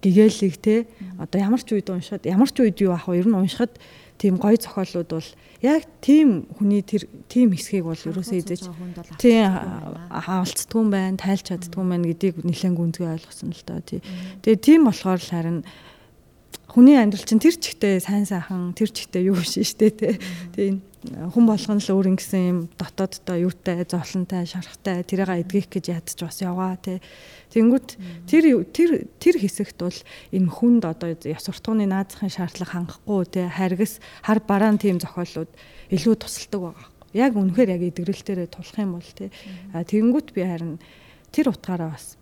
[0.00, 0.86] гэгээлэг те.
[1.20, 3.20] Одоо ямар ч үед уншихад ямар ч үед юу ах вэ?
[3.20, 3.76] Ер нь уншихад
[4.20, 5.28] тийм гоё зохиолууд бол
[5.64, 8.68] яг тийм хүний тэр тийм хэсгийг бол ерөөсөө эзэж
[9.16, 9.48] тийм
[10.12, 14.00] хаалцдгүй юм байна, тайлж чаддгүй юм байна гэдгийг нэлээд гүнзгий ойлгосон л доо тий.
[14.44, 15.58] Тэгээ тийм болохоор л харин
[16.68, 20.14] хүний амьдрал чинь тэр чигтээ сайн сайхан тэр чигтээ юу шин штэ тий.
[20.52, 26.28] Тийм хүн болгон л өөр ингэсэн юм дотооддоо юутай, зовлонтой, шарахтай тэрийг эдгэх гэж ядчих
[26.28, 27.00] бас яваа тий.
[27.56, 27.96] Тэнгүүт
[28.28, 33.96] тэр тэр тэр хэсэгт бол энэ хүнд одоо яс уртгууны наазахын шаардлага хангахгүй тий харгас
[34.20, 35.48] хар бараан тийм зохиолууд
[35.88, 36.88] илүү тусалдаг байгаа.
[37.16, 39.32] Яг үнэхээр яг эдгэрэлтээрээ тулах юм бол тий.
[39.72, 40.76] Тэнгүүт би харин
[41.32, 42.20] тэр утгаараа бас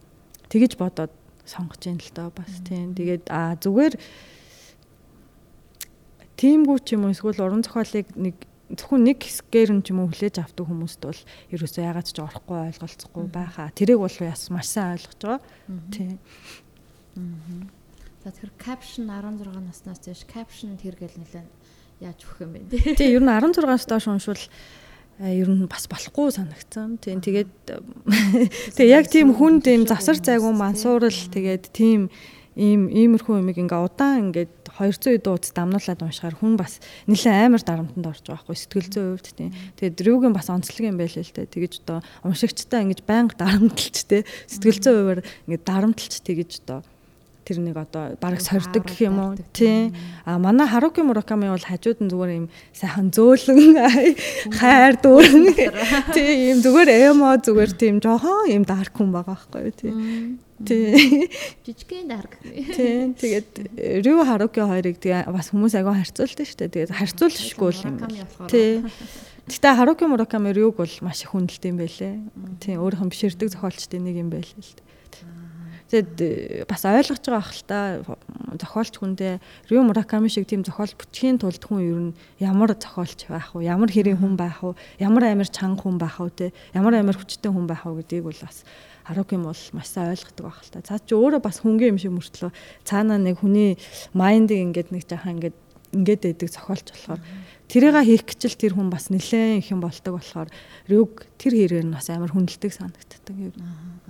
[0.54, 1.10] тэгэж бодоод
[1.42, 2.94] сонгож ин л доо бас тийм.
[2.94, 3.98] Тэгээд а зүгээр
[6.38, 10.12] тиймгүй ч юм уу эсвэл уран зохиолыг нэг зөвхөн нэг хэсгээр нь ч юм уу
[10.12, 11.22] хүлээж авдаг хүмүүст бол
[11.54, 13.72] ерөөсөө ягаад ч орохгүй ойлголцохгүй байхаа.
[13.72, 15.40] Тэрийг бол яс маш сайн ойлгож байгаа.
[15.88, 16.20] Тийм.
[18.20, 21.48] За тэгэхээр caption 16 наснаас зээш caption тэр гэл нэлээд
[22.04, 22.68] яаж өгөх юм бэ?
[23.00, 24.44] Тийм ер нь 16-аас доош уншвал
[25.18, 27.00] ер нь бас болохгүй санагцсан.
[27.00, 27.50] Тийм тэгээд
[28.76, 32.12] тэгээ яг тийм хүн тийм засар зайгүй мансуурал тэгээд тийм
[32.58, 36.78] ийм иймэрхүү юмыг ингээ удаан ингээд 200 дууц дамнуулаад уншихаар хүн бас
[37.10, 39.50] нэлээд амар дарамтанд орж байгаа хгүй сэтгэл зүйн хувьд тийм.
[39.74, 41.50] Тэгээд рүүгийн бас онцлог юм байл л те.
[41.50, 44.22] Тэгэж одоо уншигчтай ингэж байнга дарамтлж те.
[44.46, 45.20] Сэтгэл зүйн хувьар
[45.50, 46.86] ингэ дарамтлж тэгэж одоо
[47.48, 49.32] тэр нэг одоо бараг сордог гэх юм уу?
[49.56, 49.88] тий.
[50.28, 52.46] А манай харуки мураками бол хажууд нь зүгээр юм
[52.76, 53.72] сайхан зөөлөн
[54.60, 55.46] хайр дүүрэн.
[56.14, 59.92] Тий юм зүгээр эмо зүгээр тийм жоохон юм дарк хүн байгаа байхгүй юу тий
[60.60, 61.32] тий.
[61.64, 66.74] Жижигхэн дарк тий тэгээд рүү харуки хоёрыг тэгээ бас хүмүүс агай харьцуулдаг шүү дээ.
[66.76, 67.96] Тэгээд харьцуулшгүй юм.
[68.52, 68.84] Тий.
[69.48, 72.20] Гэтэ Харуки Мураками рүүг бол маш их хүндэлт юм байлээ.
[72.60, 75.47] Тийм өөрийнх нь биширдэг зохиолчдын нэг юм байлээ л дээ.
[75.88, 77.78] Тэгээд э, бас ойлгож байгаа ах л та
[78.60, 79.40] зохиолч хүндээ
[79.72, 83.64] Рю Мураками шиг тийм зохиол бүтхийн тулд хүн ер нь ямар зохиолч байх вэ?
[83.64, 84.76] Ямар хэрэг хүн байх вэ?
[85.00, 86.52] Ямар амир чанга хүн байх вэ?
[86.76, 88.68] Ямар амир хүчтэй хүн байх вэ гэдгийг бол бас
[89.08, 90.84] Харуким бол маш сайн ойлгодог байх л та.
[90.84, 92.52] Цаа чи өөрөө бас хүнгийн юм шиг мөртлөө
[92.84, 93.80] цаанаа нэг хүний
[94.12, 95.56] майндыг ингээд нэг жаахан ингээд
[95.96, 97.20] ингээд байдаг зохиолч болохоор
[97.72, 100.52] тэрийг хийх гэчил тэр хүн бас нэлээд их юм болдог болохоор
[100.92, 103.56] Рюг тэр хэрэг нь бас амар хүндэлдэг санагддаг юм.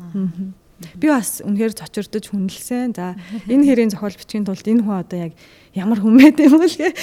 [0.03, 0.51] Аа.
[0.95, 2.95] Би бас үнэхээр цочирдож хүнэлсэн.
[2.95, 3.19] За
[3.51, 5.33] энэ хэрийн зохиол бичгийн тулд энэ хүн одоо яг
[5.75, 6.95] ямар хүн байд юм бол гээ.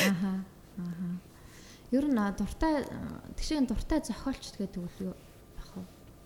[1.91, 2.87] Ер нь дуртай
[3.35, 5.15] тэгшийн дуртай зохиолч гэдэг үл юу?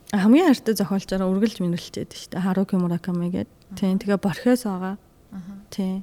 [0.10, 2.42] Хамгийн хайртай зохиолчоор үргэлж шүү дээ.
[2.42, 3.78] Харуки Мураками гэдэг.
[3.78, 4.02] Тийм.
[4.02, 4.98] Тэгээ Борхес байгаа.
[5.70, 6.02] Тийм.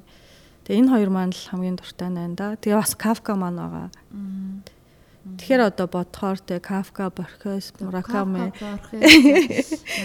[0.63, 2.55] Тэгээ энэ хоёр маань л хамгийн дуртай байна да.
[2.55, 3.87] Тэгээ бас Кафка маань байгаа.
[5.35, 8.53] Тэгэхээр одоо бодохоор те Кафка, Борхес, Мураками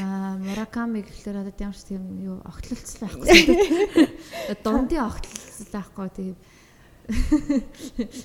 [0.02, 4.10] аа Мураками гэхэлэр одоо ямар ч тийм юу огтлолцол байхгүй.
[4.66, 6.36] Дундын огтлолцол байхгүй тийм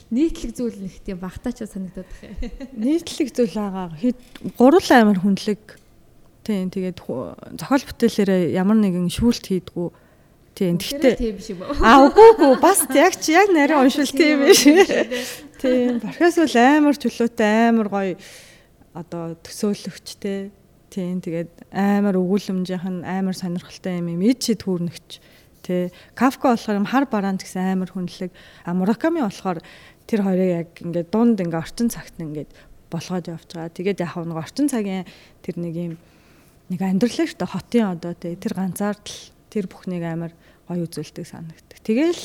[0.10, 2.50] нийтлэг зүйл нэг тийм багтаач санагдаад байна.
[2.74, 3.94] Нийтлэг зүйл байгаа.
[4.58, 5.78] Гурал амир хүндлэг.
[6.46, 7.00] Тийм тэгээд
[7.58, 9.88] зохиол бүтээлээрээ ямар нэгэн шүүлт хийдгүү
[10.58, 10.82] Тийм.
[10.82, 11.38] Гэхдээ?
[11.86, 14.66] Аа үгүй үгүй бас яг чи яг нарийн уншил тийм биш.
[15.62, 16.02] Тийм.
[16.02, 18.18] Борхоос бол амар чөлөөтэй амар гоё
[18.98, 20.50] одоо төсөөлөгчтэй.
[20.90, 21.22] Тийм.
[21.22, 24.26] Тэгээд амар өгүүлэмжийнх нь амар сонирхолтой юм юм.
[24.26, 25.22] Ид чи түүрнэгч.
[25.62, 25.94] Тэ.
[26.18, 28.34] Кафка болохоор юм хар бараанд гэсэн амар хүнлэг.
[28.66, 29.62] А Мураками болохоор
[30.10, 32.50] тэр хоёрыг яг ингээд дунд ингээд орчин цагт ингээд
[32.90, 33.78] болгоод явж байгаа.
[33.78, 35.06] Тэгээд яг нэг орчин цагийн
[35.46, 35.94] тэр нэг юм
[36.74, 40.32] нэг амьдрал шүү дээ хотын одоо тэр ганцаардл тэр бүхнийг амар
[40.70, 41.80] гоё үзүүлдэг санагддаг.
[41.82, 42.24] Тэгэл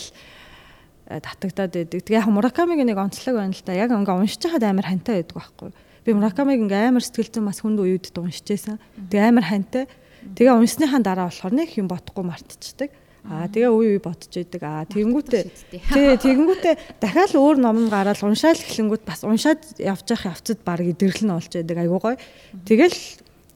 [1.08, 2.04] э, татагдаад байдаг.
[2.04, 3.72] Тэгээ яг Муракамигийн нэг онцлог байна л да.
[3.72, 5.70] Яг ингээ уншиж хахад амар хантай байдаг байхгүй.
[6.04, 8.76] Би Муракамиг ингээ амар сэтгэлзэн бас хүнд уюудд уншижсэн.
[9.08, 9.88] Тэгээ амар хантай.
[10.36, 12.90] Тэгээ унсныхаа дараа болохоор нэг юм бодохгүй мартчихдаг.
[13.22, 14.62] Аа тэгээ үе үе бодож идэг.
[14.66, 20.58] Аа тэгэнгүүтээ тий тэгэнгүүтээ дахиад өөр ном гараад уншаал эхлэнгүүт бас уншаад явж явах явцад
[20.66, 22.18] баг идэрлэн олж идэг айгуу гоё.
[22.66, 22.98] Тэгэл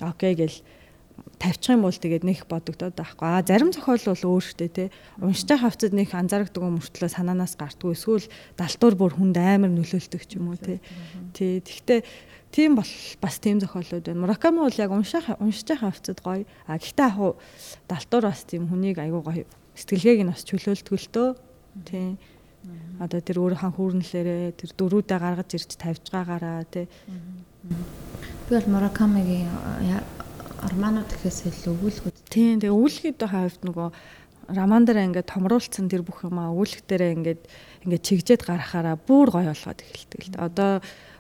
[0.07, 0.55] окей гэл
[1.39, 3.27] тавьчих юм бол тэгээд нэх бодогдоод байхгүй.
[3.29, 4.85] Аа зарим зохиол бол өөртөө те
[5.21, 8.27] уншиж байгаа хавцад нэх анзаардаг юм мөртлөө санаанаас гартгүй эсвэл
[8.57, 10.81] далтуур бүр хүнд амар нөлөөлдөг ч юм уу те.
[11.37, 11.61] Тий.
[11.61, 12.01] Тэгтээ
[12.51, 12.89] тийм бол
[13.21, 14.23] бас тийм зохиолууд байна.
[14.25, 16.49] Мураками бол яг унших уншиж байгаа хавцад гоё.
[16.65, 17.37] А гэхдээ яг
[17.85, 19.45] далтуур бас тийм хүнийг айгуу гоё
[19.77, 21.29] сэтгэлгээг нь бас чөлөөлдөг л дөө.
[21.85, 22.17] Тийм.
[22.99, 26.89] Одоо тэр өөрийнхөө хүүрнэлээрээ тэр дөрүүдээ гаргаж ирж тавьж байгаагаараа тий.
[28.49, 29.53] Би бол Муракамигийн
[30.71, 32.17] романууд гэхээс илүү өгүүлгүүд.
[32.31, 32.59] Тийм.
[32.63, 33.89] Тэгээ өгүүлгийн хавьд нөгөө
[34.55, 37.43] роман дээр ингээд томруулсан тэр бүх юмаа өгүүлэг дээрээ ингээд
[37.87, 40.47] ингээд чигжээд гаргахаараа бүр гоё болгоод эхэлдэг л дээ.
[40.47, 40.71] Одоо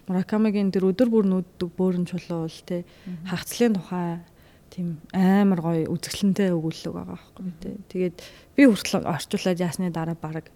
[0.07, 2.87] Муракамигийн тэр өдөр бүр нүддэг бөөрн чулуу бол тий
[3.27, 4.23] хагцлын тухай
[4.71, 7.75] тийм амар гоё үзэсгэлэнтэй өгүүлэг байгаа байхгүй тий.
[7.91, 8.17] Тэгээд
[8.55, 10.47] би хүртэл орчуулад ясны дараа баг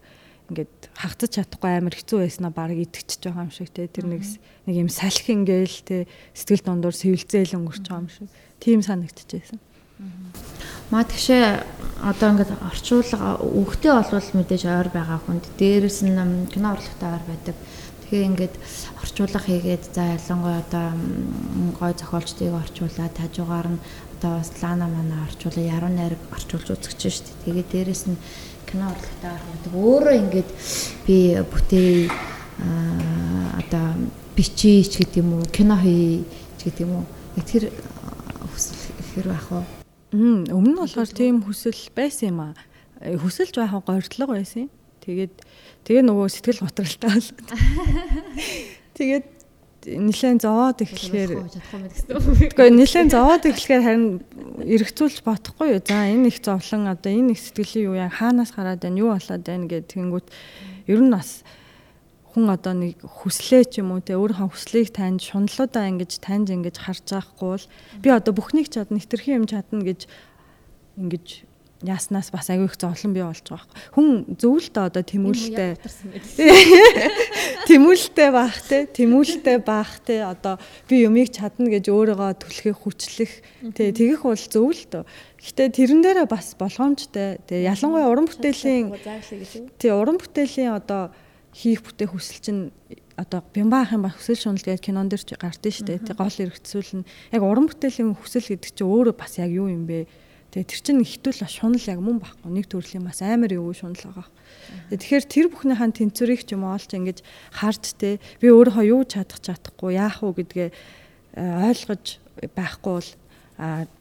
[0.54, 3.90] ингээд хагтаж чадахгүй амар хэцүү байснаа баг итгэж байгаа юм шиг тий.
[3.90, 4.22] Тэр нэг
[4.70, 6.02] нэг юм салхи ингээл тий
[6.34, 8.30] сэтгэл дундуур сэвэлзээл өнгөрч байгаа юм шиг.
[8.60, 9.56] Тийм санагдчихжээ.
[10.90, 11.44] Маа тэгшээ
[12.04, 17.56] одоо ингээд орчуулга өгтөө олвол мэдээж ойр байгаа хүнд дээрэс нь кино урлагтай ойр байдаг.
[18.04, 18.54] Тэгэхээр ингээд
[18.98, 20.86] орчуулга хийгээд за ялангуяа одоо
[21.78, 23.82] гой зохиолчдыг орчуулаад хажуугаар нь
[24.18, 27.44] одоо бас лана мана орчуулаа яруу найраг орчуулж үзэж дээ.
[27.44, 28.18] Тэгээд дээрэс нь
[28.66, 29.72] кино урлагтай ордог.
[29.78, 30.50] Өөрөө ингээд
[31.06, 32.10] би бүтээ
[33.62, 33.86] одоо
[34.34, 36.24] бичиж гэдэг юм уу кино хий
[36.58, 37.06] гэдэг юм уу.
[37.46, 37.70] Тэр
[39.10, 39.66] ихэр байх уу?
[40.14, 42.54] Өмнө нь болохоор тийм хүсэл байсан юм аа.
[43.02, 44.70] Э, хүсэлж байх гордлого байсан.
[45.02, 45.34] Тэгээд
[45.82, 47.30] тэгээ нөгөө сэтгэл готралтай бол.
[49.00, 49.26] Тэгээд
[49.86, 54.20] нилээн зовоод эхлэхээр Тэгэхгүй нилээн зовоод эхлэхээр харин
[54.60, 55.80] эргцүүлж бодохгүй юу.
[55.80, 59.40] За энэ их зовлон одоо энэ их сэтгэлийн юу яа хаанаас гараад байна юу болоод
[59.40, 60.28] байна гэд тэгэнгүүт
[60.92, 61.40] ер нь бас
[62.32, 66.76] хүн одоо нэг хүслээ ч юм уу те өөрийнхөө хүслийг таньж шуналуудаа ингэж таньж ингэж
[66.78, 67.66] харж байхгүй бол
[68.02, 70.06] би одоо бүхнийг чадна хитрхи юм чадна гэж
[70.98, 71.50] ингэж
[71.82, 73.80] яснаас бас аягүй их зовлон бий болж байгаа байхгүй.
[73.96, 75.72] Хүн зөвлөлтөө одоо тэмүүлэлтэй
[77.68, 83.32] тэмүүлэлтэй баах те тэмүүлэлтэй баах те одоо би юмыг чадна гэж өөрийгөө түлхэх хүчлэх
[83.72, 85.02] те тэгэх бол зөвлөлтөө.
[85.40, 87.40] Гэтэ тэрэн дээрээ бас болгоомжтой.
[87.48, 88.92] Тэгээ ялангуяа уран бүтээлийн
[89.80, 91.08] тий уран бүтээлийн одоо
[91.52, 92.62] хийх бүтээх хүсэл чинь
[93.18, 97.08] одоо бямбаахан ба хүсэл шунал гэдэг кинон дэр ч гардыг штэ тий гол эргэцүүл нь
[97.34, 100.08] яг уран бүтээлийн хүсэл гэдэг чинь өөрөө бас яг юу юм бэ?
[100.50, 102.50] Тэгээ тэр чинь хитүүл шунал яг мөн байхгүй.
[102.50, 104.26] Нэг төрлийн бас амар юу шунал байгаа.
[104.90, 107.22] Тэгэхээр тэр бүхнийхэн тэнцвэрийг ч юм оолч ингэж
[107.54, 110.74] харж те би өөрөө юу чадах чадахгүй яах уу гэдгээ
[111.38, 112.18] ойлгож
[112.56, 113.10] байхгүй бол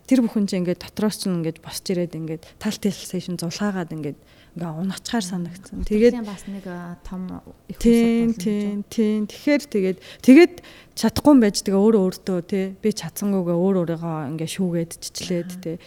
[0.10, 4.18] тэр бүхэн чинь ингээд дотроос чинь ингээд босч ирээд ингээд тал телсейшн зулгаагаад ингээд
[4.60, 5.88] ингээ унахчаар санагдсан.
[5.88, 6.68] Тэгээд бас нэг
[7.08, 7.32] том
[7.72, 9.24] их тийм тийм тийм.
[9.32, 10.54] Тэгэхээр тэгээд тэгээд
[11.00, 15.78] чадахгүй юм байж тэгээ өөрөө өөртөө тий би чадсангүйгээ өөр өөрийгөө ингээ шүүгээд чичлээд тий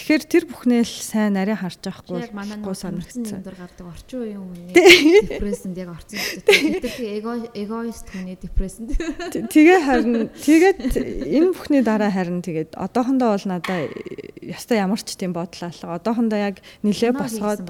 [0.00, 3.42] Тэгэхээр тэр бүхнээ л сайн нарийн харж байхгүй болохгүй санагдсан.
[3.42, 6.16] Өндөр гардаг орчин үеийн хүний депрессэнд яг орсон
[6.46, 6.80] дээ.
[6.80, 8.96] Тэр эго эгоист хүний депрессэнд.
[9.28, 13.92] Тэгээ харин тэгээд энэ бүхний дараа харин тэгээд одоохондоо бол надаа
[14.40, 16.00] яста ямар ч тийм бодол алга.
[16.00, 17.60] Одоохондоо яг нилээ босгоод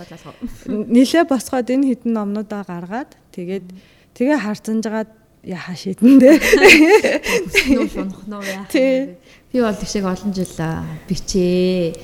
[0.70, 3.66] нилээ босгоод энэ хитэн номнуудаа гаргаад тэгээд
[4.14, 4.86] тэгээ харцанж
[5.40, 6.36] жагаад яхаа шийдэндээ.
[7.72, 8.68] Нөө шунах нөө яах.
[9.52, 10.54] Би бол тийшээ олон жил
[11.08, 11.94] бичээ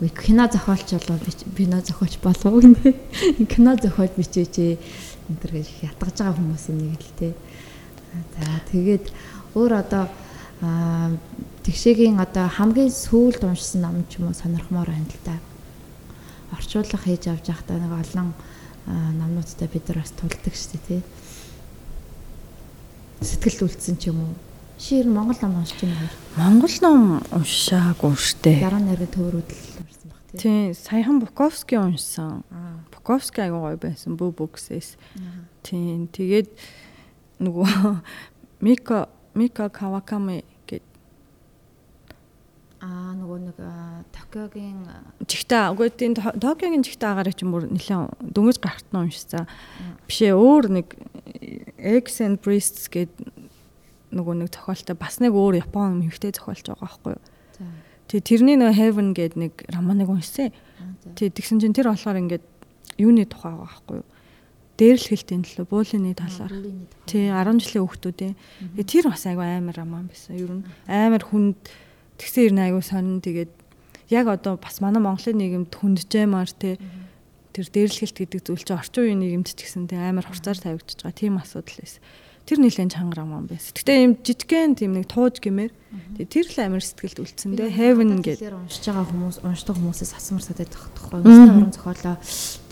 [0.00, 1.20] Үгүй кино зохиолч болов
[1.56, 2.94] кино зохиолч болов гинэ.
[3.52, 4.80] Кино зохиолч бичээч
[5.28, 7.34] энэ төр гэж ятгаж байгаа хүмүүсийн нэг л дээ.
[8.32, 9.12] За тэгээд
[9.54, 10.08] өөр одоо
[11.68, 15.36] тэгшээгийн одоо хамгийн сүүлд уншсан ном ч юм уу сонирхмоор байна л да.
[16.56, 18.32] Орчуулга хийж авч явахдаа нэг олон
[18.88, 21.00] номнуудтай бид нар бас тулдаг шүү дээ тий.
[23.20, 24.34] Сэтгэл үлдсэн ч юм уу
[24.80, 26.40] Шир Монгол ном уншиж байна уу?
[26.40, 27.02] Монгол ном
[27.36, 28.64] уншаагүй штэ.
[28.64, 30.38] Яруу найрын төөрүүд л уншсан баг тий.
[30.40, 32.40] Тий, саяхан Буковский уншсан.
[32.88, 34.96] Буковский аягүй гоё байсан бөө бөксэс.
[35.60, 36.48] Тий, тэгээд
[37.44, 38.00] нөгөө
[38.64, 40.80] Мика Мика Каваками гэд
[42.80, 43.58] Аа нөгөө нэг
[44.16, 44.88] Токиогийн
[45.28, 49.44] жигтэй үгүй тийм Токиогийн жигтэй агаарыг ч мөр нэлээд дөнгөж гарахт нь уншсан.
[50.08, 50.96] Бишээ өөр нэг
[51.80, 53.10] Eggs and Breasts гэд
[54.10, 57.24] нөгөө нэг зохиолтой бас нэг өөр Япон эмэгтэй зохиолч байгаа байхгүй юу.
[58.10, 60.50] Тэгээ тэрний нөгөө Heaven гэдэг нэг романыг уншсан.
[61.14, 62.44] Тэгээ тэгсэн чинь тэр болохоор ингээд
[62.98, 64.08] юуны тухай байгаа байхгүй юу.
[64.80, 66.52] Дээрлэхэлтийн төлөө буулины талаар.
[67.06, 68.32] Тий 10 жилийн хүүхдүүдээ.
[68.80, 70.34] Тэгээ тэр бас айгүй амар роман байсан.
[70.40, 71.60] Ер нь амар хүнд
[72.18, 73.52] тэгсэн ер нь айгүй сонин тэгээд
[74.10, 76.74] яг одоо бас манай Монголын нийгэмд хүнджээмар тий
[77.54, 81.20] тэр дээрлэхэлт гэдэг зүйл чинь орчин үеийн нийгэмд ч гэсэн тийм амар хурцаар тавигдчихж байгаа.
[81.20, 82.02] Тийм асуудал байсан
[82.50, 83.78] тэр нэлээд чангар ам байсан.
[83.78, 85.70] Гэтэ ийм жижигхэн тийм нэг тууж гэмээр
[86.26, 87.70] тэр л амар сэтгэлд үлдсэн дээ.
[87.70, 91.22] Heaven гэдэг уншиж байгаа хүмүүс уншдаг хүмүүсээс асуумар садад тохтохгүй.
[91.22, 92.16] Үнэхээр уран зохиолоо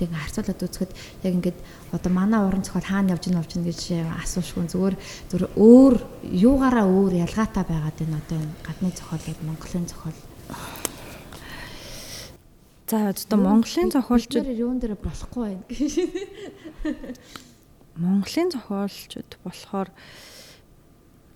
[0.02, 1.58] тэг харьцуулаад үзэхэд яг ингээд
[1.94, 3.80] одоо манай уран зохиол хаана явж ийн явж ийн гэж
[4.18, 4.66] асуушгүй.
[4.66, 4.96] Зүгээр
[5.30, 5.94] зүгээр өөр
[6.26, 10.18] юугаараа өөр ялгаатай байгаад байна одоо энэ гадны зохиол гэдэг Монголын зохиол
[12.88, 15.64] За одоо Монголын зохиолчид юун дээр болохгүй байна.
[18.00, 19.92] Монголын зохиолчд болохоор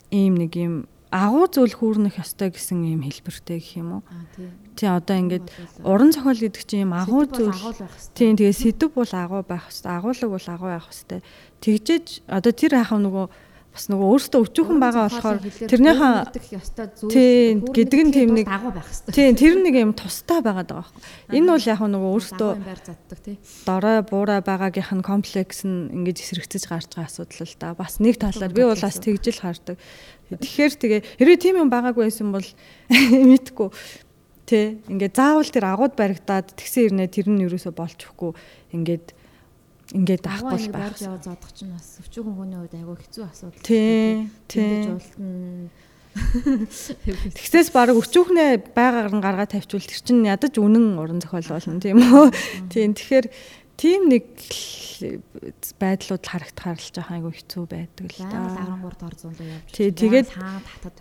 [0.09, 4.03] ийм нэг юм агуу зүйл хүүрнэх ёстой гэсэн ийм хэлбэртэй гэх юм уу?
[4.81, 5.53] Тий одоо ингээд
[5.85, 7.53] уран зохиол гэдэг чинь ийм агуу зүйл.
[8.17, 11.21] Тий тэгээ сэдв бол агуу байх хэвээр агуулга бол агуу байх хэвээр.
[11.61, 13.29] Тэгжээж одоо тэр хаах нөгөө
[13.73, 16.15] бас нөгөө өөртөө өчүүхэн байгаа болохоор тэрнийхэн
[17.09, 18.47] тийм гэдэг нь тийм нэг
[19.09, 21.41] тийм тэр нэг юм тустай байгаад байгаа байхгүй.
[21.41, 22.53] Энэ бол яг нөгөө өөртөө
[23.65, 27.73] дорой буурай байгаагийнх нь комплекс нь ингэж эсрэгцэж гарч байгаа асуудал л да.
[27.73, 29.81] Бас нэг талаар би бол бас тэгжил хардаг.
[30.29, 32.45] Тэгэхээр тэгээ хэрвээ тийм юм байгаагүй байсан бол
[33.33, 33.69] мэдгүй
[34.53, 38.33] тий ингээд заавал тэр агууд баригдаад тэгсэн ирнэ тэр нь юусоо болж өгөхгүй
[38.77, 39.17] ингээд
[39.93, 40.97] ингээд авахгүй байх.
[40.99, 43.63] Яваа зодох чинь бас өвчүүхэн хүний хувьд айгүй хэцүү асуудал.
[43.63, 44.29] Тий.
[44.49, 44.89] Тий.
[47.37, 52.05] Тэгсээс баг өчүүхнээ байгаар нь гаргаад тавьчвал тэр чинь ядаж үнэн уран зохиол болно тийм
[52.05, 52.29] үү?
[52.69, 52.93] Тийм.
[52.93, 53.27] Тэгэхээр
[53.81, 54.25] тийм нэг
[55.81, 58.45] байдлууд харагдахаар л жоохон айгүй хэцүү байдаг л да.
[58.79, 59.73] 13 дор зундаа явж.
[59.73, 60.29] Тий, тэгээд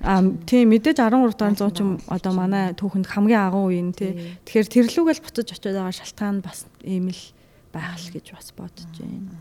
[0.01, 4.39] аа тийм мэдээж 13 дор зуун ч одоо манай түүхэнд хамгийн агуу үеийн тий.
[4.47, 7.21] Тэгэхээр тэрлүүгээл буцаж очиод байгаа шалтгаан бас ийм л
[7.73, 9.31] байх л гэж бас бодож байна.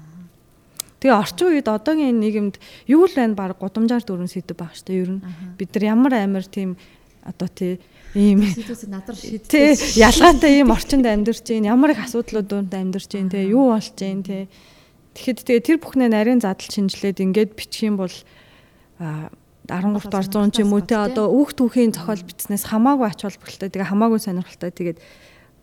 [1.00, 2.56] Тэгээ орчин үед одоогийн нийгэмд
[2.88, 5.00] юу л байна баг гудамжаар дөрөн сэдв баг штэ.
[5.00, 5.24] Ер нь
[5.56, 6.76] бид нар ямар амар тийм
[7.24, 7.80] одоо тий
[8.14, 8.44] ийм
[8.88, 13.72] надар шийд тий ялгаатай ийм орчинд амьдарч байна ямар их асуудлуудад амьдарч байна тий юу
[13.72, 14.42] болж байна тий.
[15.16, 18.12] Тэгэхэд тэгээ тэр бүхнээ нарийн задал шинжилээд ингээд бичих юм бол
[19.00, 23.70] 13 дугаар 100 ч юм уу те одоо өөх түүхийн зохиол бичснээс хамаагүй ач холбогдолтой
[23.72, 24.70] тэгээ хамаагүй сонирхолтой.
[24.70, 24.98] Тэгээд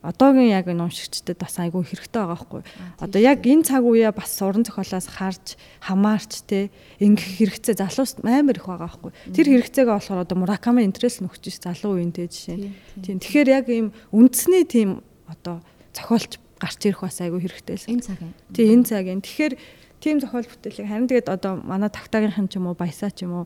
[0.08, 2.62] одоогийн яг энэ уншигчдад бас айгүй хэрэгтэй байгаа байхгүй.
[3.04, 6.72] Одоо яг энэ цаг үеэ бас уран зохиолоос харж хамаарч те
[7.04, 9.12] ингэх хэрэгцээ залуус амар их байгаа байхгүй.
[9.36, 12.72] Тэр хэрэгцээгээ болохоор одоо Мураками интерес нөхч залуу үеийн те жишээ.
[13.04, 13.20] Тийм.
[13.20, 15.60] Тэгэхээр яг ийм үндэсний тийм одоо
[15.92, 17.92] зохиолч гарч ирэх бас айгүй хэрэгтэй л.
[17.92, 18.34] Энэ цагийн.
[18.56, 19.22] Тийм энэ цагийн.
[19.22, 19.54] Тэгэхээр
[20.00, 23.46] тийм зохиол бүтээлийг харин тэгээд одоо манай тагтаагийнхан ч юм уу баясаа ч юм уу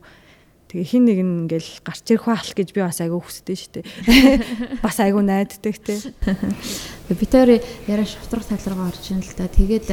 [0.72, 3.84] Тэгээ хин нэг нь ингээл гарч ирэх байх гэж би бас айгүй хүсдэг шүү дээ.
[4.84, 6.00] Бас айгүй найддаг те.
[7.12, 9.52] Би тэр яриа шутрах талргаа орж ин л та.
[9.52, 9.92] Тэгээд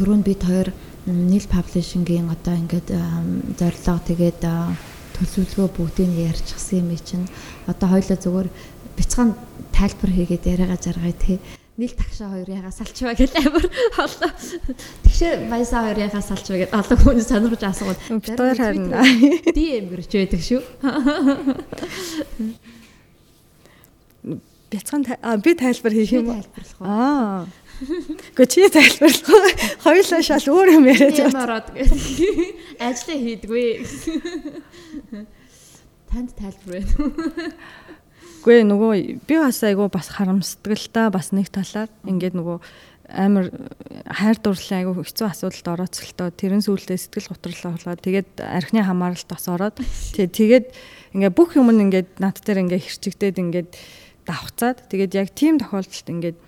[0.00, 0.72] түрүүнд бид хоёр
[1.04, 2.88] нийл паблишингийн одоо ингээд
[3.60, 4.40] зорилго тэгээд
[5.20, 7.28] төлөвлөгөө бүгдийг ярьчихсан юм чинь
[7.68, 8.48] одоо хоёлоо зүгээр
[8.96, 9.36] бяцхан
[9.76, 11.36] тайлбар хийгээд яриагаа жаргая те
[11.80, 13.64] нийл тагшаа хоёр ягаа салчваа гэж амар
[13.96, 14.30] хоолоо.
[15.08, 18.92] Тэгшээ баясаа хоёр ягаа салчваа гэж олон хүн сонирхож асуугаад бид хоёр харин
[19.56, 20.60] DM гэрч байдаг шүү.
[24.68, 25.02] Бяцхан
[25.40, 26.44] би тайлбар хийх юм уу?
[26.84, 27.48] Аа.
[28.36, 29.48] Гэхдээ чи тайлбарлах уу?
[29.84, 31.28] Хоёулаа шал өөр юм яриад байна.
[31.32, 31.68] Ямар ороод
[32.76, 33.80] ажлаа хийдгүй.
[36.12, 36.92] Танд тайлбар байна.
[38.42, 42.58] Үгүй нөгөө би бас айгу бас харамсдаг л та бас нэг талаар ингээд нөгөө
[43.06, 43.54] амар
[44.10, 49.46] хайр дурлалын айгу хэцүү асуудалд орооцолтоо тэрэн сүултээ сэтгэл гутралаа болоод тэгээд архины хамааралд бас
[49.46, 49.78] ороод
[50.10, 50.74] тэгээд
[51.14, 53.70] ингээд бүх юм нь ингээд над дээр ингээд хэрчигдээд ингээд
[54.26, 56.38] давхцаад тэгээд яг тийм тохиолдолд ингээд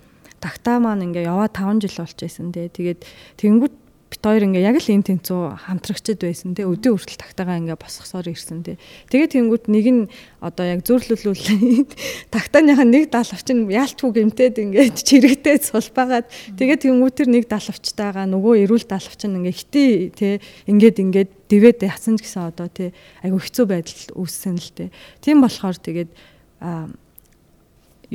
[0.43, 3.07] тагтаа маань ингээ яваа 5 жил болж байсан те тэгээд
[3.39, 3.84] тэнгууд
[4.15, 6.63] бит хоёр ингээ яг л энэ тэнцүү хамтрагчд байсан те.
[6.63, 8.79] Өдөө хүртэл тагтагаа ингээ босгосоор ирсэн те.
[9.11, 10.01] Тэгээд тэнгууд нэг нь
[10.39, 11.91] одоо яг зөрлөлүүлээ
[12.33, 18.25] тагтааных нь нэг далавч нь яалтгүй гэмтээд ингээ чирэгтэй сулбагаад тэгээд тэнгууд тэр нэг далавчтайгаа
[18.31, 20.39] нөгөө эрүүл далавч нь ингээ хитий те.
[20.63, 24.85] Ингээд ингээд дэвээд яцсан ч гэсэн одоо те айгу хэцүү байдал үүссэн л те.
[25.19, 26.09] Тийм болохоор тэгээд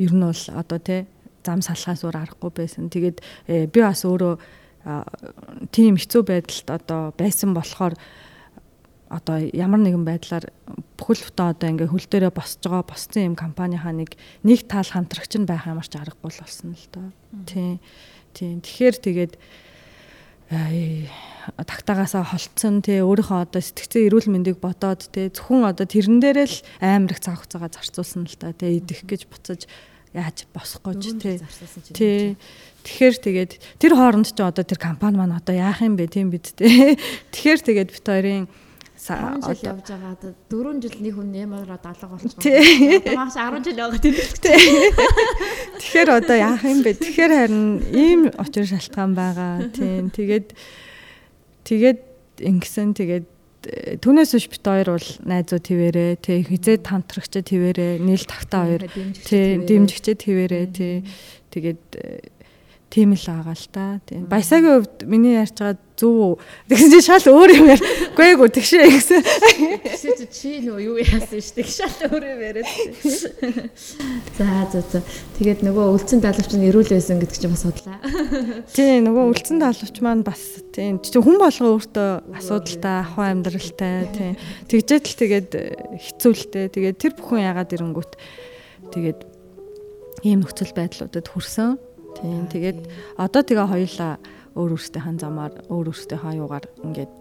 [0.01, 1.05] ер нь бол одоо те
[1.45, 2.89] зам салхаас өөр аргагүй байсан.
[2.89, 4.60] Тэгээд э, би бас өөрөө
[5.71, 7.93] тийм хэцүү байдалд одоо байсан болохоор
[9.11, 10.47] одоо ямар нэгэн байдлаар
[10.95, 14.15] бүхэл бүтэн одоо ингээ хөл дээрээ босч байгаа босцсон юм компанийнхаа нэг
[14.47, 17.11] нэг тал хамтрагч нь байх ямар ч аргагүй болсон л доо.
[17.43, 17.83] Тийм.
[18.31, 18.63] Тийм.
[18.63, 19.33] Тэгэхээр тэгээд
[20.51, 26.57] тагтаагаасаа холцсон тий өөрийнхөө одоо сэтгцэн эрүүл мэндийг бодоод тий зөвхөн одоо тэрэн дээрээ л
[26.83, 29.67] амар их цаг хугацаагаа зарцуулсан л та тий идэх гэж буцаж
[30.13, 31.37] яаж босох гэж тий.
[31.95, 32.35] Тий.
[32.83, 36.51] Тэгэхээр тэгээд тэр хооронд ч одоо тэр компани маань одоо яах юм бэ тийм бид
[36.57, 36.99] тий.
[37.31, 38.45] Тэгэхээр тэгээд бит хоёрын
[39.01, 40.13] 10 жил явж байгаа.
[40.51, 43.15] 4 жил нэг хүн нэмэроо 70 болчихгоо.
[43.17, 44.15] Маш 10 жил яваад тийм.
[45.79, 46.99] Тэгэхээр одоо яах юм бэ?
[46.99, 49.71] Тэгэхээр харин ийм очир шалтгаан байгаа.
[49.73, 50.11] Тийм.
[50.11, 50.47] Тэгээд
[51.65, 51.99] тэгээд
[52.45, 53.25] ингэсэн тэгээд
[53.61, 58.83] түүнээс биш бит хоёр бол найзууд твэрээ тий хизээд хамтрагчд твэрээ нийл тавтаа хоёр
[59.21, 61.05] тий дэмжигчд твэрээ тий.
[61.53, 62.40] Тэгээд
[62.91, 64.03] тийм л байгаа л та.
[64.03, 64.27] Тийм.
[64.27, 66.43] Баясагийн хувьд миний ярьж байгаа зөв?
[66.67, 67.83] Тэгсэн чинь шал өөр юм яар.
[68.19, 69.23] Гүй гүй тэгшээ гэсэн.
[69.79, 72.67] Тэгсэн чи чи нөө юу яасан ш тэг шал өөр юм яриад.
[74.35, 74.99] За за за.
[75.39, 77.97] Тэгээд нөгөө үлцэн далавч нь эрүүл байсан гэдэг чинь бас бодлаа.
[78.75, 82.09] Тийм нөгөө үлцэн далавч маань бас тийм хүн болго өөртөө
[82.43, 84.35] асуудалтай, ахуй амьдралтай тийм.
[84.67, 85.51] Тэгжээд л тэгээд
[85.95, 86.67] хэцүүлтэй.
[86.75, 88.11] Тэгээд тэр бүхэн яагаад ирэнгүүт
[88.91, 89.19] тэгээд
[90.27, 91.79] ийм нөхцөл байдлуудад хүрсэн
[92.19, 92.79] Тийм тэгээд
[93.15, 94.13] одоо тэгээ хоёулаа
[94.57, 97.11] өөр өөртөө замаар өөр өөртөө хаяугаар ингээд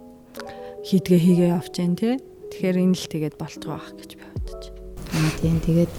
[0.82, 2.14] хийдгээ хийгээ जैन тий.
[2.50, 4.62] Тэгэхээр энэ л тэгээд болтгоо байх гэж би бодож.
[5.38, 5.92] Тийм тэгээд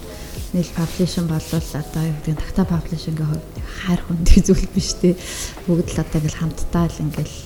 [0.52, 5.14] нийл паблишн болвол одоо юу гэдэг такта паблишнгийн хувьд хайр хүндий зүйл биш тий.
[5.64, 7.38] Бүгд л одоо ингээл хамтдаа л ингээл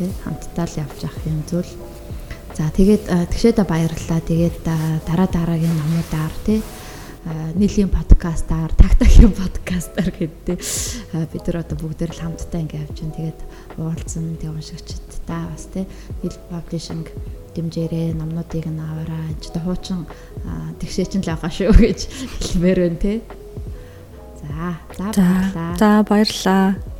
[0.00, 1.72] тий хамтдаа л явж явах юм зүйл.
[2.56, 4.20] За тэгээд тэгшээдэ баярлалаа.
[4.24, 4.56] Тэгээд
[5.04, 6.64] дараа дараагийн номуудаар тий
[7.54, 10.58] нийлийн подкастаар, тактагийн подкастаар гэдэг
[11.32, 13.16] бид нар одоо бүгд л хамтдаа ингэ явж байна.
[13.16, 13.40] Тэгээд
[13.80, 15.88] уулзсан тэг уншигчдаа бас тий
[16.20, 17.08] нийл паблишинг
[17.56, 19.32] дэмжээрээ номнуудыг нь аваарай.
[19.32, 20.04] Энд ч хуучин
[20.80, 22.00] тэгшээч нь л байгаа шүү гэж
[22.44, 23.18] хэлмээр байна тий.
[24.44, 25.76] За, за баярлаа.
[25.80, 26.93] За баярлаа.